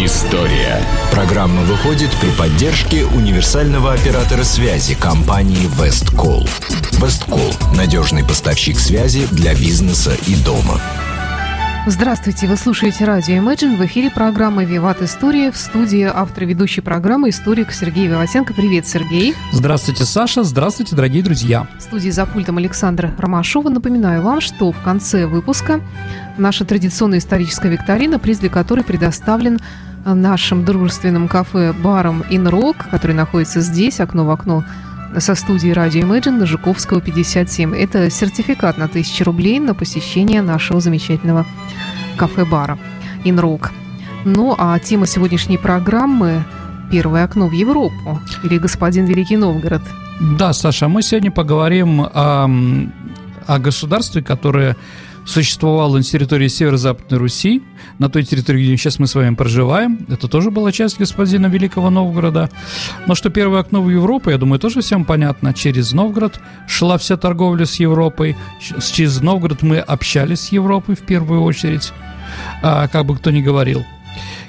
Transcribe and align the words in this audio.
История. 0.00 0.80
Программа 1.10 1.62
выходит 1.62 2.10
при 2.20 2.30
поддержке 2.30 3.04
универсального 3.04 3.92
оператора 3.92 4.44
связи 4.44 4.94
компании 4.94 5.68
Весткол. 5.76 6.46
Весткол– 6.92 7.52
надежный 7.76 8.22
поставщик 8.22 8.78
связи 8.78 9.26
для 9.32 9.56
бизнеса 9.56 10.12
и 10.28 10.36
дома. 10.36 10.80
Здравствуйте, 11.88 12.46
вы 12.46 12.56
слушаете 12.56 13.06
радио 13.06 13.38
Imagine. 13.38 13.76
В 13.76 13.84
эфире 13.86 14.08
программа 14.08 14.62
«Виват 14.62 15.02
История». 15.02 15.50
В 15.50 15.56
студии 15.56 16.02
автор 16.02 16.44
ведущей 16.44 16.80
программы 16.80 17.30
историк 17.30 17.72
Сергей 17.72 18.06
Виватенко. 18.06 18.54
Привет, 18.54 18.86
Сергей. 18.86 19.34
Здравствуйте, 19.50 20.04
Саша. 20.04 20.44
Здравствуйте, 20.44 20.94
дорогие 20.94 21.24
друзья. 21.24 21.66
В 21.76 21.82
студии 21.82 22.10
за 22.10 22.24
пультом 22.24 22.58
Александра 22.58 23.12
Ромашова. 23.18 23.68
Напоминаю 23.68 24.22
вам, 24.22 24.40
что 24.40 24.70
в 24.70 24.80
конце 24.80 25.26
выпуска 25.26 25.80
наша 26.36 26.64
традиционная 26.64 27.18
историческая 27.18 27.70
викторина, 27.70 28.20
приз 28.20 28.38
для 28.38 28.50
которой 28.50 28.84
предоставлен 28.84 29.58
нашим 30.14 30.64
дружественным 30.64 31.28
кафе 31.28 31.72
баром 31.72 32.24
«Инрок», 32.30 32.88
который 32.90 33.14
находится 33.14 33.60
здесь, 33.60 34.00
окно 34.00 34.24
в 34.24 34.30
окно 34.30 34.64
со 35.18 35.34
студии 35.34 35.70
радио 35.70 36.02
Imagine 36.02 36.38
на 36.38 36.46
Жуковского 36.46 37.00
57. 37.00 37.74
Это 37.74 38.10
сертификат 38.10 38.78
на 38.78 38.84
1000 38.84 39.24
рублей 39.24 39.58
на 39.60 39.74
посещение 39.74 40.42
нашего 40.42 40.80
замечательного 40.80 41.46
кафе-бара 42.16 42.78
«Инрок». 43.24 43.72
Ну, 44.24 44.54
а 44.58 44.78
тема 44.78 45.06
сегодняшней 45.06 45.58
программы– 45.58 46.44
«Первое 46.90 47.24
окно 47.24 47.48
в 47.48 47.52
Европу» 47.52 48.20
или 48.44 48.58
«Господин 48.58 49.04
Великий 49.06 49.36
Новгород». 49.36 49.82
Да, 50.38 50.52
Саша, 50.52 50.88
мы 50.88 51.02
сегодня 51.02 51.30
поговорим 51.30 52.00
о, 52.00 52.50
о 53.46 53.58
государстве, 53.58 54.22
которое 54.22 54.76
существовало 55.28 55.98
на 55.98 56.02
территории 56.02 56.48
Северо-Западной 56.48 57.18
Руси, 57.18 57.62
на 57.98 58.08
той 58.08 58.24
территории, 58.24 58.64
где 58.64 58.76
сейчас 58.76 58.98
мы 58.98 59.06
с 59.06 59.14
вами 59.14 59.34
проживаем. 59.34 60.06
Это 60.08 60.26
тоже 60.26 60.50
была 60.50 60.72
часть 60.72 60.98
господина 60.98 61.46
Великого 61.46 61.90
Новгорода. 61.90 62.50
Но 63.06 63.14
что 63.14 63.28
первое 63.28 63.60
окно 63.60 63.82
в 63.82 63.90
Европу, 63.90 64.30
я 64.30 64.38
думаю, 64.38 64.58
тоже 64.58 64.80
всем 64.80 65.04
понятно. 65.04 65.52
Через 65.52 65.92
Новгород 65.92 66.40
шла 66.66 66.96
вся 66.96 67.16
торговля 67.16 67.66
с 67.66 67.78
Европой. 67.78 68.36
Через 68.92 69.20
Новгород 69.20 69.62
мы 69.62 69.78
общались 69.78 70.40
с 70.40 70.52
Европой 70.52 70.96
в 70.96 71.00
первую 71.00 71.42
очередь, 71.42 71.92
а, 72.62 72.88
как 72.88 73.04
бы 73.04 73.16
кто 73.16 73.30
ни 73.30 73.42
говорил. 73.42 73.84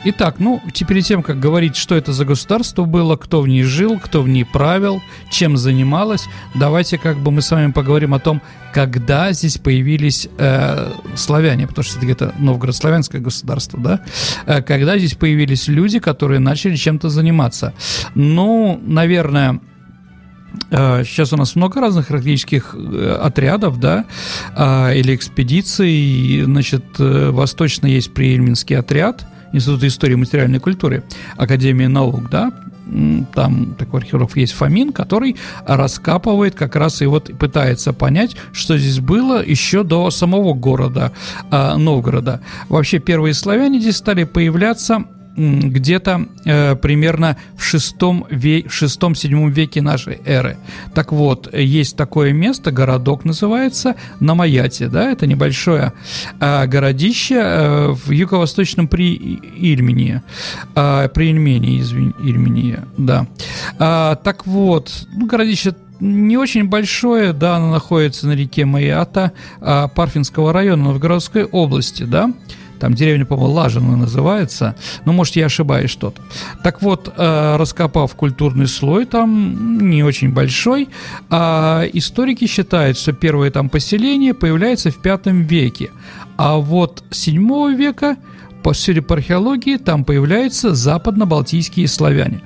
Итак, 0.06 0.36
ну, 0.40 0.62
перед 0.88 1.04
тем, 1.04 1.22
как 1.22 1.40
говорить, 1.42 1.76
что 1.76 1.94
это 1.94 2.14
за 2.14 2.24
государство 2.24 2.86
было, 2.86 3.18
кто 3.18 3.42
в 3.42 3.50
ней 3.50 3.64
жил, 3.64 4.00
кто 4.00 4.22
в 4.22 4.30
ней 4.30 4.46
правил, 4.46 5.02
чем 5.30 5.58
занималось, 5.58 6.26
давайте 6.56 6.98
как 6.98 7.18
бы 7.18 7.32
мы 7.32 7.42
с 7.42 7.52
вами 7.52 7.72
поговорим 7.74 8.14
о 8.14 8.20
том, 8.20 8.42
когда 8.74 9.34
здесь 9.34 9.58
появились 9.58 10.30
э, 10.38 10.94
славяне, 11.16 11.68
потому 11.68 11.84
что 11.84 11.98
это 11.98 12.06
где-то 12.06 12.36
Новгород-славянское 12.40 13.20
государство, 13.20 13.78
да, 13.78 14.02
э, 14.46 14.62
когда 14.62 14.98
здесь 14.98 15.16
появились 15.16 15.68
люди, 15.68 16.00
которые 16.00 16.40
начали 16.40 16.78
чем-то 16.78 17.10
заниматься. 17.10 17.74
Ну, 18.16 18.82
наверное, 18.82 19.60
Сейчас 20.72 21.32
э, 21.32 21.36
у 21.36 21.38
нас 21.38 21.56
много 21.56 21.80
разных 21.80 22.10
археологических 22.10 22.76
э, 22.76 23.20
отрядов, 23.22 23.80
да, 23.80 24.06
э, 24.56 24.98
или 24.98 25.14
экспедиций. 25.14 26.42
Значит, 26.44 26.86
восточно 26.98 27.86
есть 27.86 28.14
Приельминский 28.14 28.78
отряд– 28.78 29.28
Института 29.52 29.88
истории 29.88 30.14
и 30.14 30.18
материальной 30.18 30.60
культуры 30.60 31.04
Академии 31.38 31.88
наук, 31.88 32.30
да, 32.30 32.52
там 33.34 33.76
такой 33.76 34.02
археолог 34.02 34.36
есть 34.36 34.54
Фомин, 34.54 34.92
который 34.92 35.36
раскапывает 35.66 36.56
как 36.56 36.76
раз 36.76 37.02
и 37.02 37.06
вот 37.06 37.32
пытается 37.38 37.94
понять, 37.94 38.36
что 38.52 38.78
здесь 38.78 39.00
было 39.00 39.44
еще 39.46 39.84
до 39.84 40.10
самого 40.10 40.54
города 40.54 41.12
э, 41.52 41.76
Новгорода. 41.76 42.42
Вообще 42.68 43.00
первые 43.00 43.34
славяне 43.34 43.80
здесь 43.80 43.98
стали 43.98 44.24
появляться 44.24 45.06
где-то 45.40 46.28
э, 46.46 46.76
примерно 46.76 47.38
в 47.56 47.64
шестом 47.64 48.26
ве- 48.30 48.70
шестом-седьмом 48.70 49.52
веке 49.52 49.82
нашей 49.82 50.20
эры. 50.26 50.58
Так 50.94 51.14
вот, 51.14 51.54
есть 51.54 51.96
такое 51.96 52.34
место, 52.34 52.72
городок 52.72 53.24
называется 53.24 53.96
Намаяте, 54.20 54.88
да, 54.88 55.10
это 55.10 55.28
небольшое 55.28 55.94
э, 56.40 56.68
городище 56.68 57.36
э, 57.36 57.88
в 57.94 58.12
юго-восточном 58.12 58.88
при 58.90 59.16
Ильмении, 59.16 60.22
э, 60.76 61.10
при 61.14 61.32
Ильмении, 61.32 61.80
извини, 61.80 62.14
Ильмении, 62.22 62.80
да. 62.98 63.28
А, 63.78 64.16
так 64.16 64.46
вот, 64.46 65.08
ну, 65.16 65.26
городище 65.26 65.74
не 66.02 66.38
очень 66.38 66.68
большое, 66.68 67.34
да, 67.34 67.58
оно 67.58 67.72
находится 67.72 68.28
на 68.28 68.34
реке 68.34 68.66
Маята 68.66 69.34
а, 69.60 69.88
Парфинского 69.88 70.54
района 70.54 70.86
Новгородской 70.86 71.44
области, 71.46 72.04
да, 72.04 72.34
там 72.80 72.94
деревня, 72.94 73.26
по-моему, 73.26 73.54
Лажина 73.54 73.98
называется. 73.98 74.76
Ну, 75.06 75.14
может, 75.14 75.36
я 75.36 75.46
ошибаюсь 75.46 75.92
что-то. 75.92 76.22
Так 76.64 76.82
вот, 76.82 77.14
э, 77.16 77.56
раскопав 77.58 78.16
культурный 78.16 78.68
слой, 78.68 79.06
там 79.06 79.90
не 79.90 80.04
очень 80.04 80.34
большой, 80.34 80.90
а 81.30 81.84
историки 81.94 82.48
считают, 82.48 82.98
что 82.98 83.14
первое 83.14 83.52
там 83.52 83.70
поселение 83.70 84.34
появляется 84.34 84.92
в 84.92 85.02
пятом 85.02 85.44
веке. 85.44 85.92
А 86.38 86.58
вот 86.58 87.04
7 87.12 87.76
века 87.76 88.18
по, 88.64 88.74
археологии, 89.14 89.78
там 89.78 90.04
появляются 90.04 90.74
западно-балтийские 90.74 91.88
славяне. 91.88 92.42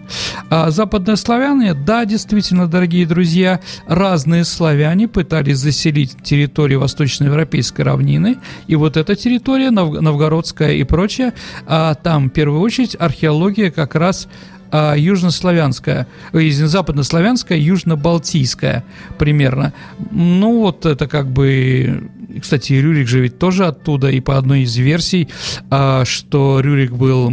А 0.50 0.72
западные 0.72 1.18
славяне, 1.18 1.74
да, 1.74 2.06
действительно, 2.06 2.68
дорогие 2.68 3.06
друзья, 3.06 3.60
разные 3.88 4.44
славяне 4.46 5.08
пытались 5.08 5.58
заселить 5.58 6.16
территорию 6.24 6.80
восточноевропейской 6.80 7.86
равнины, 7.86 8.38
и 8.68 8.76
вот 8.76 8.98
эта 8.98 9.16
территория, 9.16 9.72
новгородская 9.72 10.74
и 10.74 10.84
прочее, 10.84 11.34
а 11.66 11.96
там, 11.96 12.30
в 12.30 12.34
первую 12.34 12.62
очередь, 12.62 12.96
археология 13.00 13.72
как 13.72 13.96
раз 13.96 14.28
а, 14.76 14.96
южнославянская, 14.96 16.08
э, 16.34 16.50
западнославянская, 16.50 17.60
южно-балтийская 17.60 18.84
примерно. 19.20 19.72
Ну 20.10 20.62
вот 20.62 20.88
это 20.88 21.08
как 21.08 21.28
бы 21.28 22.10
кстати, 22.42 22.74
Рюрик 22.74 23.08
же 23.08 23.22
ведь 23.22 23.40
тоже 23.40 23.66
оттуда, 23.66 24.10
и 24.10 24.20
по 24.20 24.38
одной 24.38 24.62
из 24.62 24.76
версий, 24.78 25.30
а, 25.70 26.06
что 26.06 26.60
Рюрик 26.60 26.92
был 26.92 27.28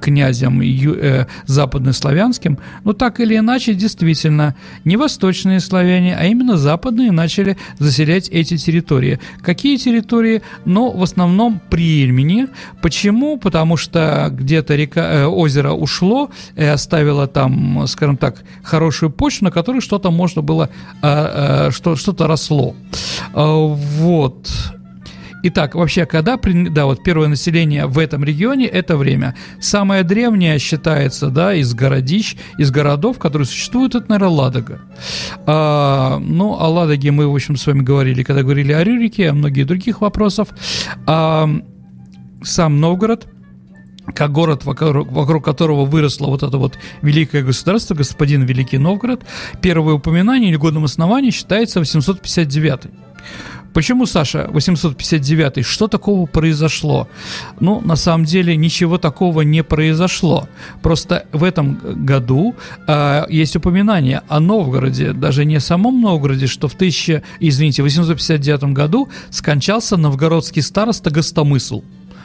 князем 0.00 0.60
э, 0.60 1.26
западнославянским, 1.46 2.58
но 2.84 2.92
так 2.92 3.20
или 3.20 3.36
иначе, 3.36 3.74
действительно, 3.74 4.54
не 4.84 4.96
восточные 4.96 5.60
славяне, 5.60 6.16
а 6.16 6.26
именно 6.26 6.56
западные 6.56 7.12
начали 7.12 7.56
заселять 7.78 8.28
эти 8.28 8.56
территории. 8.56 9.20
Какие 9.42 9.76
территории? 9.76 10.42
Ну, 10.64 10.90
в 10.90 11.02
основном 11.02 11.60
при 11.70 12.04
Ильмени. 12.04 12.48
Почему? 12.82 13.38
Потому 13.38 13.76
что 13.76 14.28
где-то 14.30 14.74
река, 14.74 15.00
э, 15.00 15.26
озеро 15.26 15.72
ушло 15.72 16.30
и 16.56 16.64
оставило 16.64 17.26
там, 17.26 17.86
скажем 17.86 18.16
так, 18.16 18.42
хорошую 18.62 19.10
почву, 19.10 19.44
на 19.46 19.50
которой 19.50 19.80
что-то 19.80 20.10
можно 20.10 20.42
было, 20.42 20.70
а, 21.02 21.68
а, 21.68 21.70
что, 21.70 21.96
что-то 21.96 22.26
росло. 22.26 22.74
Вот. 23.32 24.23
Вот. 24.24 24.48
Итак, 25.42 25.74
вообще, 25.74 26.06
когда, 26.06 26.38
да, 26.38 26.86
вот 26.86 27.02
первое 27.02 27.28
население 27.28 27.84
в 27.84 27.98
этом 27.98 28.24
регионе, 28.24 28.66
это 28.66 28.96
время. 28.96 29.36
Самое 29.60 30.02
древнее 30.02 30.58
считается, 30.58 31.28
да, 31.28 31.54
из 31.54 31.74
городищ, 31.74 32.36
из 32.56 32.70
городов, 32.70 33.18
которые 33.18 33.44
существуют, 33.44 33.94
это, 33.94 34.06
наверное, 34.08 34.34
Ладога. 34.34 34.80
А, 35.44 36.18
ну, 36.20 36.54
о 36.58 36.68
Ладоге 36.70 37.10
мы, 37.10 37.28
в 37.28 37.34
общем, 37.34 37.56
с 37.58 37.66
вами 37.66 37.82
говорили, 37.82 38.22
когда 38.22 38.42
говорили 38.42 38.72
о 38.72 38.82
Рюрике, 38.82 39.28
о 39.28 39.34
многих 39.34 39.66
других 39.66 40.00
вопросах. 40.00 40.48
А, 41.06 41.50
сам 42.42 42.80
Новгород– 42.80 43.26
как 44.14 44.32
город, 44.32 44.64
вокруг, 44.64 45.10
вокруг 45.10 45.44
которого 45.44 45.84
выросло 45.84 46.26
вот 46.26 46.42
это 46.42 46.56
вот 46.56 46.78
великое 47.02 47.42
государство, 47.42 47.94
господин 47.94 48.44
Великий 48.44 48.78
Новгород, 48.78 49.24
первое 49.62 49.94
упоминание 49.94 50.50
или 50.50 50.56
годом 50.56 50.84
основания 50.84 51.30
считается 51.30 51.80
859 51.80 52.90
Почему, 53.74 54.06
Саша, 54.06 54.48
859 54.52 55.66
Что 55.66 55.88
такого 55.88 56.26
произошло? 56.26 57.08
Ну, 57.60 57.80
на 57.80 57.96
самом 57.96 58.24
деле, 58.24 58.56
ничего 58.56 58.98
такого 58.98 59.42
не 59.42 59.64
произошло. 59.64 60.48
Просто 60.80 61.26
в 61.32 61.42
этом 61.42 61.80
году 62.06 62.54
э, 62.86 63.24
есть 63.28 63.56
упоминание 63.56 64.22
о 64.28 64.38
Новгороде, 64.38 65.12
даже 65.12 65.44
не 65.44 65.56
о 65.56 65.60
самом 65.60 66.00
Новгороде, 66.00 66.46
что 66.46 66.68
в 66.68 66.74
1000, 66.74 67.22
извините, 67.40 67.82
859 67.82 68.72
году 68.72 69.08
скончался 69.30 69.96
новгородский 69.96 70.62
староста 70.62 71.10
Гостомысл. 71.10 71.82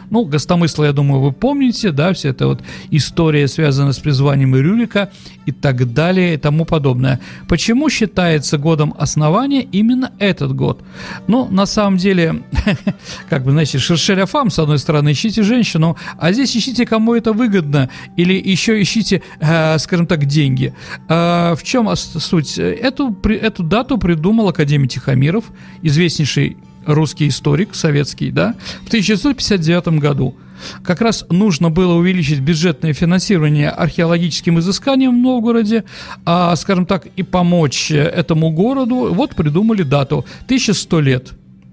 Ну, 0.10 0.26
Гостомысла, 0.26 0.86
я 0.86 0.94
думаю, 0.94 1.22
вы 1.22 1.32
помните, 1.32 1.92
да, 1.92 2.14
вся 2.14 2.30
эта 2.30 2.48
вот 2.48 2.62
история, 2.90 3.48
связанная 3.48 3.94
с 3.94 4.00
призванием 4.00 4.56
Ирюлика 4.56 5.12
и 5.46 5.52
так 5.52 5.94
далее 5.94 6.34
и 6.34 6.38
тому 6.38 6.66
подобное. 6.66 7.20
Почему 7.48 7.90
считается 7.90 8.58
годом 8.58 8.94
основания 8.98 9.62
именно 9.62 10.12
этот 10.20 10.56
год? 10.56 10.82
Ну, 11.28 11.48
на 11.50 11.66
самом 11.66 11.98
деле, 11.98 12.44
как 13.30 13.44
бы, 13.44 13.52
знаете, 13.52 13.78
шершеля 13.78 14.26
фам, 14.26 14.50
с 14.50 14.60
одной 14.60 14.80
стороны, 14.80 15.12
ищите 15.12 15.44
женщину, 15.44 15.98
а 16.18 16.32
здесь 16.32 16.56
ищите, 16.56 16.86
кому 16.86 17.14
это 17.14 17.34
выгодно, 17.34 17.90
или 18.16 18.34
еще 18.34 18.82
ищите, 18.82 19.22
э, 19.40 19.78
скажем 19.78 20.08
так, 20.08 20.26
деньги. 20.26 20.74
Э, 21.08 21.56
в 21.56 21.64
чем 21.64 21.96
суть? 21.96 22.58
Эту, 22.58 23.16
эту 23.24 23.64
дату 23.64 23.98
придумал 23.98 24.50
Академий 24.50 24.88
Тихомиров, 24.88 25.46
известнейший 25.82 26.58
русский 26.90 27.28
историк 27.28 27.76
советский, 27.76 28.32
да, 28.32 28.56
в 28.84 28.88
1959 28.88 30.00
году. 30.00 30.36
как 30.84 31.02
раз 31.02 31.26
нужно 31.30 31.70
было 31.70 31.94
увеличить 31.94 32.40
бюджетное 32.40 32.94
финансирование 32.94 33.70
археологическим 33.70 34.60
изысканиям 34.60 35.18
в 35.18 35.22
Новгороде, 35.22 35.86
а, 36.26 36.56
скажем 36.56 36.86
так, 36.86 37.08
и 37.16 37.24
помочь 37.24 37.92
этому 37.92 38.52
городу. 38.52 39.14
Вот 39.14 39.36
придумали 39.36 39.84
дату 39.84 40.26
1100 40.46 41.00
лет. 41.00 41.30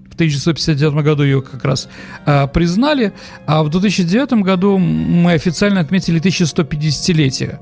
В 0.09 0.15
1959 0.17 1.03
году 1.03 1.23
ее 1.23 1.41
как 1.41 1.63
раз 1.63 1.89
а, 2.25 2.47
признали, 2.47 3.13
а 3.45 3.63
в 3.63 3.69
2009 3.69 4.43
году 4.43 4.77
мы 4.77 5.33
официально 5.33 5.81
отметили 5.81 6.19
1150-летие 6.21 7.59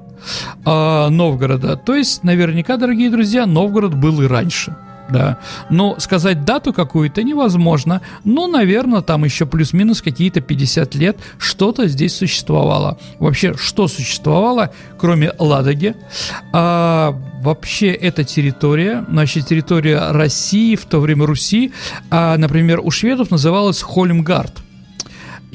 а, 0.63 1.09
Новгорода. 1.09 1.75
То 1.75 1.95
есть, 1.95 2.23
наверняка, 2.23 2.77
дорогие 2.77 3.09
друзья, 3.09 3.45
Новгород 3.45 3.95
был 3.95 4.21
и 4.21 4.27
раньше 4.27 4.75
да. 5.09 5.39
Но 5.69 5.99
сказать 5.99 6.45
дату 6.45 6.73
какую-то 6.73 7.23
невозможно. 7.23 8.01
Ну, 8.23 8.47
наверное, 8.47 9.01
там 9.01 9.23
еще 9.23 9.45
плюс-минус 9.45 10.01
какие-то 10.01 10.41
50 10.41 10.95
лет 10.95 11.17
что-то 11.37 11.87
здесь 11.87 12.15
существовало. 12.15 12.97
Вообще, 13.19 13.53
что 13.55 13.87
существовало, 13.87 14.71
кроме 14.97 15.31
Ладоги? 15.37 15.95
А, 16.53 17.15
вообще, 17.41 17.91
эта 17.91 18.23
территория, 18.23 19.05
значит, 19.09 19.47
территория 19.47 20.11
России, 20.11 20.75
в 20.75 20.85
то 20.85 20.99
время 20.99 21.25
Руси, 21.25 21.71
а, 22.09 22.37
например, 22.37 22.79
у 22.83 22.91
шведов 22.91 23.31
называлась 23.31 23.81
Хольмгард. 23.81 24.64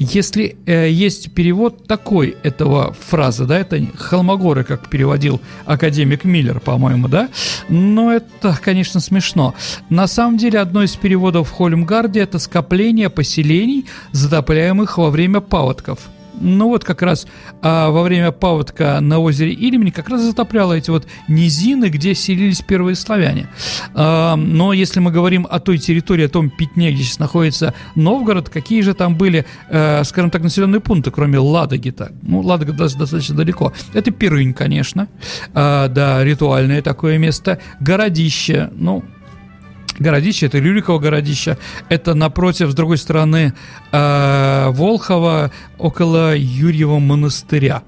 Если 0.03 0.57
э, 0.65 0.89
есть 0.89 1.31
перевод 1.31 1.85
такой 1.85 2.35
этого 2.41 2.93
фразы, 2.93 3.45
да, 3.45 3.59
это 3.59 3.79
холмогоры, 3.95 4.63
как 4.63 4.89
переводил 4.89 5.39
академик 5.67 6.23
Миллер, 6.23 6.59
по-моему, 6.59 7.07
да, 7.07 7.29
но 7.69 8.11
это, 8.11 8.57
конечно, 8.59 8.99
смешно. 8.99 9.53
На 9.89 10.07
самом 10.07 10.37
деле, 10.37 10.57
одно 10.57 10.81
из 10.81 10.95
переводов 10.95 11.49
в 11.49 11.51
Хольмгарде– 11.51 12.19
это 12.21 12.39
скопление 12.39 13.11
поселений, 13.11 13.85
затопляемых 14.11 14.97
во 14.97 15.11
время 15.11 15.39
паводков– 15.39 15.99
ну 16.39 16.69
вот 16.69 16.83
как 16.83 17.01
раз 17.01 17.27
а, 17.61 17.89
во 17.89 18.03
время 18.03 18.31
паводка 18.31 18.99
на 19.01 19.19
озере 19.19 19.51
Ильмень 19.51 19.91
как 19.91 20.09
раз 20.09 20.21
затопляло 20.21 20.73
эти 20.73 20.89
вот 20.89 21.07
низины, 21.27 21.89
где 21.89 22.15
селились 22.15 22.61
первые 22.61 22.95
славяне. 22.95 23.47
А, 23.93 24.35
но 24.35 24.73
если 24.73 24.99
мы 24.99 25.11
говорим 25.11 25.47
о 25.49 25.59
той 25.59 25.77
территории, 25.77 26.25
о 26.25 26.29
том 26.29 26.49
пятне, 26.49 26.91
где 26.91 27.03
сейчас 27.03 27.19
находится 27.19 27.73
Новгород, 27.95 28.49
какие 28.49 28.81
же 28.81 28.93
там 28.93 29.15
были, 29.15 29.45
а, 29.69 30.03
скажем 30.03 30.31
так, 30.31 30.41
населенные 30.41 30.81
пункты, 30.81 31.11
кроме 31.11 31.39
Ладоги-то? 31.39 32.11
Ну, 32.21 32.41
Ладога 32.41 32.73
достаточно 32.73 33.35
далеко. 33.35 33.73
Это 33.93 34.11
Пирынь, 34.11 34.53
конечно, 34.53 35.07
а, 35.53 35.87
да, 35.87 36.23
ритуальное 36.23 36.81
такое 36.81 37.17
место. 37.17 37.59
Городище, 37.79 38.69
ну, 38.75 39.03
городище, 40.01 40.47
это 40.47 40.59
Рюриково 40.59 40.99
городище, 40.99 41.57
это 41.89 42.13
напротив, 42.13 42.71
с 42.71 42.73
другой 42.73 42.97
стороны, 42.97 43.53
э, 43.91 44.69
Волхова, 44.71 45.51
около 45.77 46.35
Юрьева 46.35 46.99
монастыря. 46.99 47.83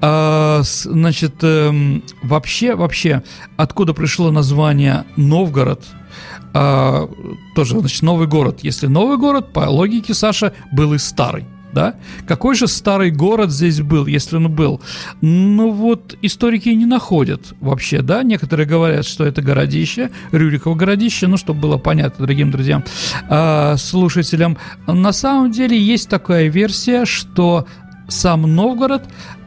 А, 0.00 0.60
значит, 0.62 1.34
э, 1.42 2.00
вообще, 2.22 2.74
вообще, 2.74 3.22
откуда 3.56 3.94
пришло 3.94 4.30
название 4.30 5.04
Новгород? 5.16 5.84
А, 6.52 7.08
тоже, 7.54 7.78
значит, 7.78 8.02
новый 8.02 8.26
город. 8.26 8.60
Если 8.62 8.86
новый 8.86 9.18
город, 9.18 9.52
по 9.52 9.60
логике 9.60 10.14
Саша, 10.14 10.52
был 10.72 10.94
и 10.94 10.98
старый 10.98 11.46
да? 11.74 11.94
Какой 12.26 12.54
же 12.54 12.66
старый 12.66 13.10
город 13.10 13.50
здесь 13.50 13.80
был, 13.80 14.06
если 14.06 14.36
он 14.36 14.50
был? 14.50 14.80
Ну 15.20 15.70
вот 15.70 16.16
историки 16.22 16.68
не 16.70 16.86
находят 16.86 17.54
вообще, 17.60 18.00
да? 18.00 18.22
Некоторые 18.22 18.66
говорят, 18.66 19.04
что 19.04 19.24
это 19.24 19.42
городище, 19.42 20.10
Рюриково 20.32 20.74
городище, 20.74 21.26
ну, 21.26 21.36
чтобы 21.36 21.60
было 21.60 21.76
понятно 21.76 22.24
другим 22.24 22.50
друзьям, 22.50 22.84
э, 23.28 23.76
слушателям. 23.76 24.56
На 24.86 25.12
самом 25.12 25.50
деле 25.50 25.78
есть 25.78 26.08
такая 26.08 26.48
версия, 26.48 27.04
что 27.04 27.66
сам 28.08 28.42
Новгород 28.42 29.02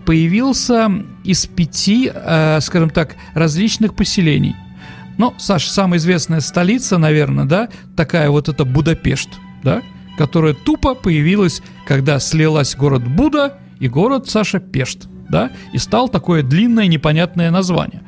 появился 0.05 0.91
из 1.23 1.45
пяти, 1.45 2.11
э, 2.13 2.59
скажем 2.61 2.89
так, 2.89 3.15
различных 3.33 3.95
поселений. 3.95 4.55
Ну, 5.17 5.33
Саша, 5.37 5.69
самая 5.69 5.99
известная 5.99 6.41
столица, 6.41 6.97
наверное, 6.97 7.45
да, 7.45 7.69
такая 7.95 8.29
вот 8.29 8.49
это 8.49 8.65
Будапешт, 8.65 9.29
да? 9.63 9.81
Которая 10.17 10.53
тупо 10.53 10.95
появилась, 10.95 11.61
когда 11.85 12.19
слилась 12.19 12.75
город 12.75 13.07
Буда 13.07 13.57
и 13.79 13.87
город 13.87 14.29
Саша 14.29 14.59
Пешт 14.59 15.07
да, 15.29 15.51
и 15.73 15.77
стал 15.77 16.09
такое 16.09 16.41
длинное 16.41 16.87
непонятное 16.87 17.51
название. 17.51 18.01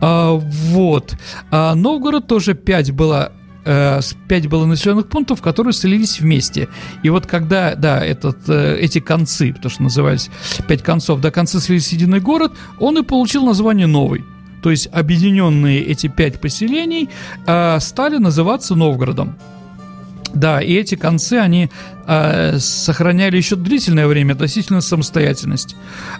А, 0.00 0.32
вот. 0.32 1.14
А 1.50 1.74
Новгород 1.74 2.26
тоже 2.26 2.54
5 2.54 2.92
было 2.92 3.32
э, 3.64 4.00
5 4.28 4.48
было 4.48 4.66
населенных 4.66 5.08
пунктов, 5.08 5.42
которые 5.42 5.72
слились 5.72 6.20
вместе. 6.20 6.68
И 7.02 7.10
вот 7.10 7.26
когда, 7.26 7.74
да, 7.74 8.04
этот, 8.04 8.48
э, 8.48 8.76
эти 8.80 9.00
концы, 9.00 9.52
потому 9.52 9.70
что 9.70 9.82
назывались 9.82 10.30
5 10.66 10.82
концов, 10.82 11.20
до 11.20 11.30
конца 11.30 11.60
слились 11.60 11.92
единый 11.92 12.20
город, 12.20 12.52
он 12.78 12.98
и 12.98 13.02
получил 13.02 13.46
название 13.46 13.86
новый. 13.86 14.24
То 14.62 14.70
есть 14.70 14.88
объединенные 14.92 15.82
эти 15.82 16.06
пять 16.06 16.40
поселений 16.40 17.10
э, 17.46 17.78
стали 17.80 18.16
называться 18.16 18.74
Новгородом. 18.74 19.36
Да, 20.34 20.60
и 20.60 20.74
эти 20.74 20.96
концы, 20.96 21.34
они 21.34 21.70
э, 22.06 22.58
сохраняли 22.58 23.36
еще 23.36 23.56
длительное 23.56 24.08
время 24.08 24.32
относительно 24.32 24.80
самостоятельность. 24.80 25.76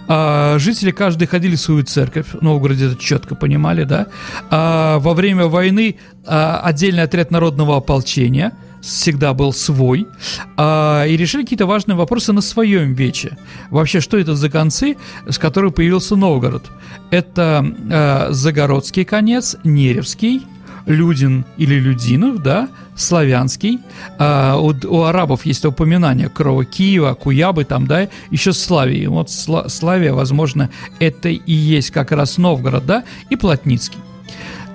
Э, 0.09 0.57
жители 0.59 0.93
каждый 0.93 1.27
ходили 1.27 1.57
в 1.57 1.61
свою 1.61 1.83
церковь, 1.83 2.27
в 2.33 2.43
Новгороде 2.43 2.87
это 2.87 2.97
четко 2.97 3.35
понимали, 3.35 3.85
да. 3.85 4.07
Э, 4.51 4.99
во 4.99 5.15
время 5.15 5.47
войны 5.47 5.97
э, 6.27 6.59
отдельный 6.63 7.03
отряд 7.03 7.33
народного 7.33 7.77
ополчения 7.77 8.53
всегда 8.81 9.33
был 9.33 9.53
свой, 9.53 10.07
э, 10.57 11.09
и 11.09 11.17
решили 11.17 11.43
какие-то 11.43 11.67
важные 11.67 11.97
вопросы 11.97 12.33
на 12.33 12.41
своем 12.41 12.95
вече. 12.95 13.37
Вообще, 13.71 14.01
что 14.01 14.19
это 14.19 14.37
за 14.37 14.51
концы, 14.51 14.97
с 15.29 15.39
которых 15.39 15.75
появился 15.75 16.15
Новгород? 16.15 16.71
Это 17.11 17.67
э, 17.91 18.33
Загородский 18.33 19.05
конец, 19.05 19.57
Неревский, 19.65 20.43
Людин 20.87 21.47
или 21.57 21.77
Людинов, 21.77 22.43
да, 22.43 22.69
славянский. 22.95 23.81
А, 24.19 24.57
у, 24.57 24.75
у 24.87 25.03
арабов 25.03 25.47
есть 25.47 25.65
упоминание 25.65 26.29
Крова 26.29 26.65
Киева, 26.65 27.15
Куябы 27.15 27.65
там, 27.65 27.87
да, 27.87 28.09
еще 28.31 28.53
Славии. 28.53 29.07
Вот 29.07 29.31
Сла, 29.31 29.69
Славия, 29.69 30.13
возможно, 30.13 30.71
это 30.99 31.29
и 31.29 31.53
есть 31.53 31.91
как 31.91 32.13
раз 32.13 32.39
Новгород, 32.39 32.87
да, 32.87 33.05
и 33.31 33.37
Плотницкий. 33.37 33.99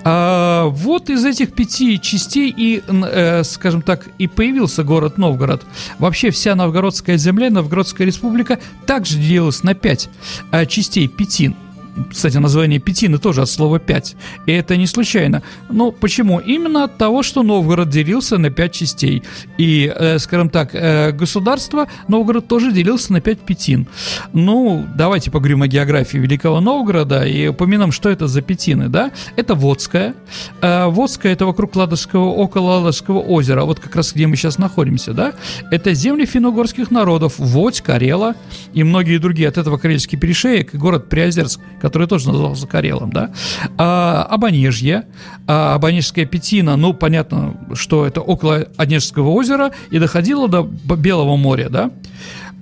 А, 0.02 0.66
вот 0.66 1.10
из 1.10 1.24
этих 1.24 1.52
пяти 1.52 2.00
частей 2.00 2.52
и, 2.56 2.82
э, 2.88 3.44
скажем 3.44 3.82
так, 3.82 4.08
и 4.18 4.26
появился 4.26 4.82
город 4.82 5.18
Новгород. 5.18 5.62
Вообще 5.98 6.30
вся 6.30 6.54
Новгородская 6.54 7.16
земля, 7.18 7.50
Новгородская 7.50 8.06
республика 8.06 8.58
также 8.86 9.18
делилась 9.18 9.62
на 9.62 9.74
пять 9.74 10.08
э, 10.52 10.64
частей, 10.66 11.08
пятин– 11.08 11.54
кстати, 12.10 12.36
название 12.38 12.78
Петины 12.78 13.18
тоже 13.18 13.42
от 13.42 13.50
слова 13.50 13.78
«пять». 13.78 14.16
И 14.46 14.52
это 14.52 14.76
не 14.76 14.86
случайно. 14.86 15.42
Ну, 15.68 15.92
почему? 15.92 16.38
Именно 16.38 16.84
от 16.84 16.98
того, 16.98 17.22
что 17.22 17.42
Новгород 17.42 17.88
делился 17.88 18.38
на 18.38 18.50
пять 18.50 18.72
частей. 18.72 19.22
И, 19.58 19.92
э, 19.94 20.18
скажем 20.18 20.50
так, 20.50 20.70
э, 20.74 21.12
государство 21.12 21.86
Новгород 22.08 22.48
тоже 22.48 22.72
делился 22.72 23.12
на 23.12 23.20
пять 23.20 23.40
пятин. 23.40 23.86
Ну, 24.32 24.86
давайте 24.96 25.30
поговорим 25.30 25.62
о 25.62 25.68
географии 25.68 26.18
Великого 26.18 26.60
Новгорода 26.60 27.24
и 27.24 27.48
упомянем, 27.48 27.92
что 27.92 28.08
это 28.08 28.28
за 28.28 28.42
пятины, 28.42 28.88
да? 28.88 29.10
Это 29.36 29.54
Водская. 29.54 30.14
Э, 30.60 30.86
Водская– 30.86 31.32
это 31.34 31.46
вокруг 31.46 31.76
Ладожского, 31.76 32.30
около 32.30 32.78
Ладожского 32.78 33.20
озера, 33.20 33.64
вот 33.64 33.80
как 33.80 33.96
раз 33.96 34.12
где 34.12 34.26
мы 34.26 34.36
сейчас 34.36 34.58
находимся, 34.58 35.12
да? 35.12 35.32
Это 35.70 35.94
земли 35.94 36.26
финно-угорских 36.26 36.90
народов, 36.90 37.34
Водь, 37.38 37.80
Карела 37.80 38.34
и 38.72 38.82
многие 38.84 39.18
другие. 39.18 39.48
От 39.48 39.58
этого 39.58 39.78
Карельский 39.78 40.18
перешеек 40.18 40.74
город 40.74 41.08
Приозерск, 41.08 41.60
который 41.80 42.06
тоже 42.06 42.28
назывался 42.28 42.66
Карелом, 42.66 43.12
да, 43.12 43.30
а, 43.78 44.26
Абонежье, 44.30 45.04
а, 45.46 45.74
Абонежская 45.74 46.26
Петина, 46.26 46.76
ну, 46.76 46.94
понятно, 46.94 47.54
что 47.74 48.06
это 48.06 48.20
около 48.20 48.66
Онежского 48.76 49.30
озера 49.30 49.72
и 49.90 49.98
доходило 49.98 50.48
до 50.48 50.62
Белого 50.62 51.36
моря, 51.36 51.68
да, 51.68 51.90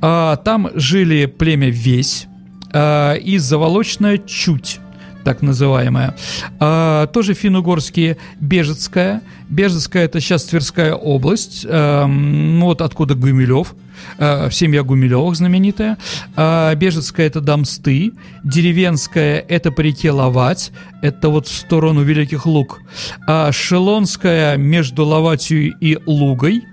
а, 0.01 0.37
там 0.37 0.71
жили 0.75 1.27
племя 1.27 1.71
Весь 1.71 2.27
а, 2.73 3.15
и 3.15 3.39
Заволочная 3.39 4.19
Чуть, 4.19 4.81
так 5.25 5.43
называемая. 5.43 6.15
А, 6.61 7.07
тоже 7.09 7.35
финно-угорские 7.35 8.17
Бежецкая. 8.41 9.23
Бежецкая 9.49 10.05
это 10.05 10.21
сейчас 10.21 10.45
Тверская 10.45 10.95
область. 10.95 11.67
А, 11.69 12.07
вот 12.07 12.81
откуда 12.81 13.15
Гумилев. 13.15 13.75
А, 14.19 14.51
семья 14.51 14.83
Гумилевых 14.83 15.37
знаменитая. 15.37 15.99
А, 16.37 16.75
Бежецкая 16.75 17.27
это 17.27 17.41
Домсты. 17.41 18.13
Деревенская 18.45 19.45
это 19.49 19.71
по 19.71 19.81
реке 19.81 20.11
Ловать. 20.11 20.73
Это 21.03 21.29
вот 21.29 21.47
в 21.47 21.53
сторону 21.53 22.03
Великих 22.03 22.47
Луг. 22.47 22.81
А, 23.27 23.53
Шелонская 23.53 24.57
между 24.57 25.05
Ловатью 25.05 25.75
и 25.79 25.99
Лугой. 26.07 26.65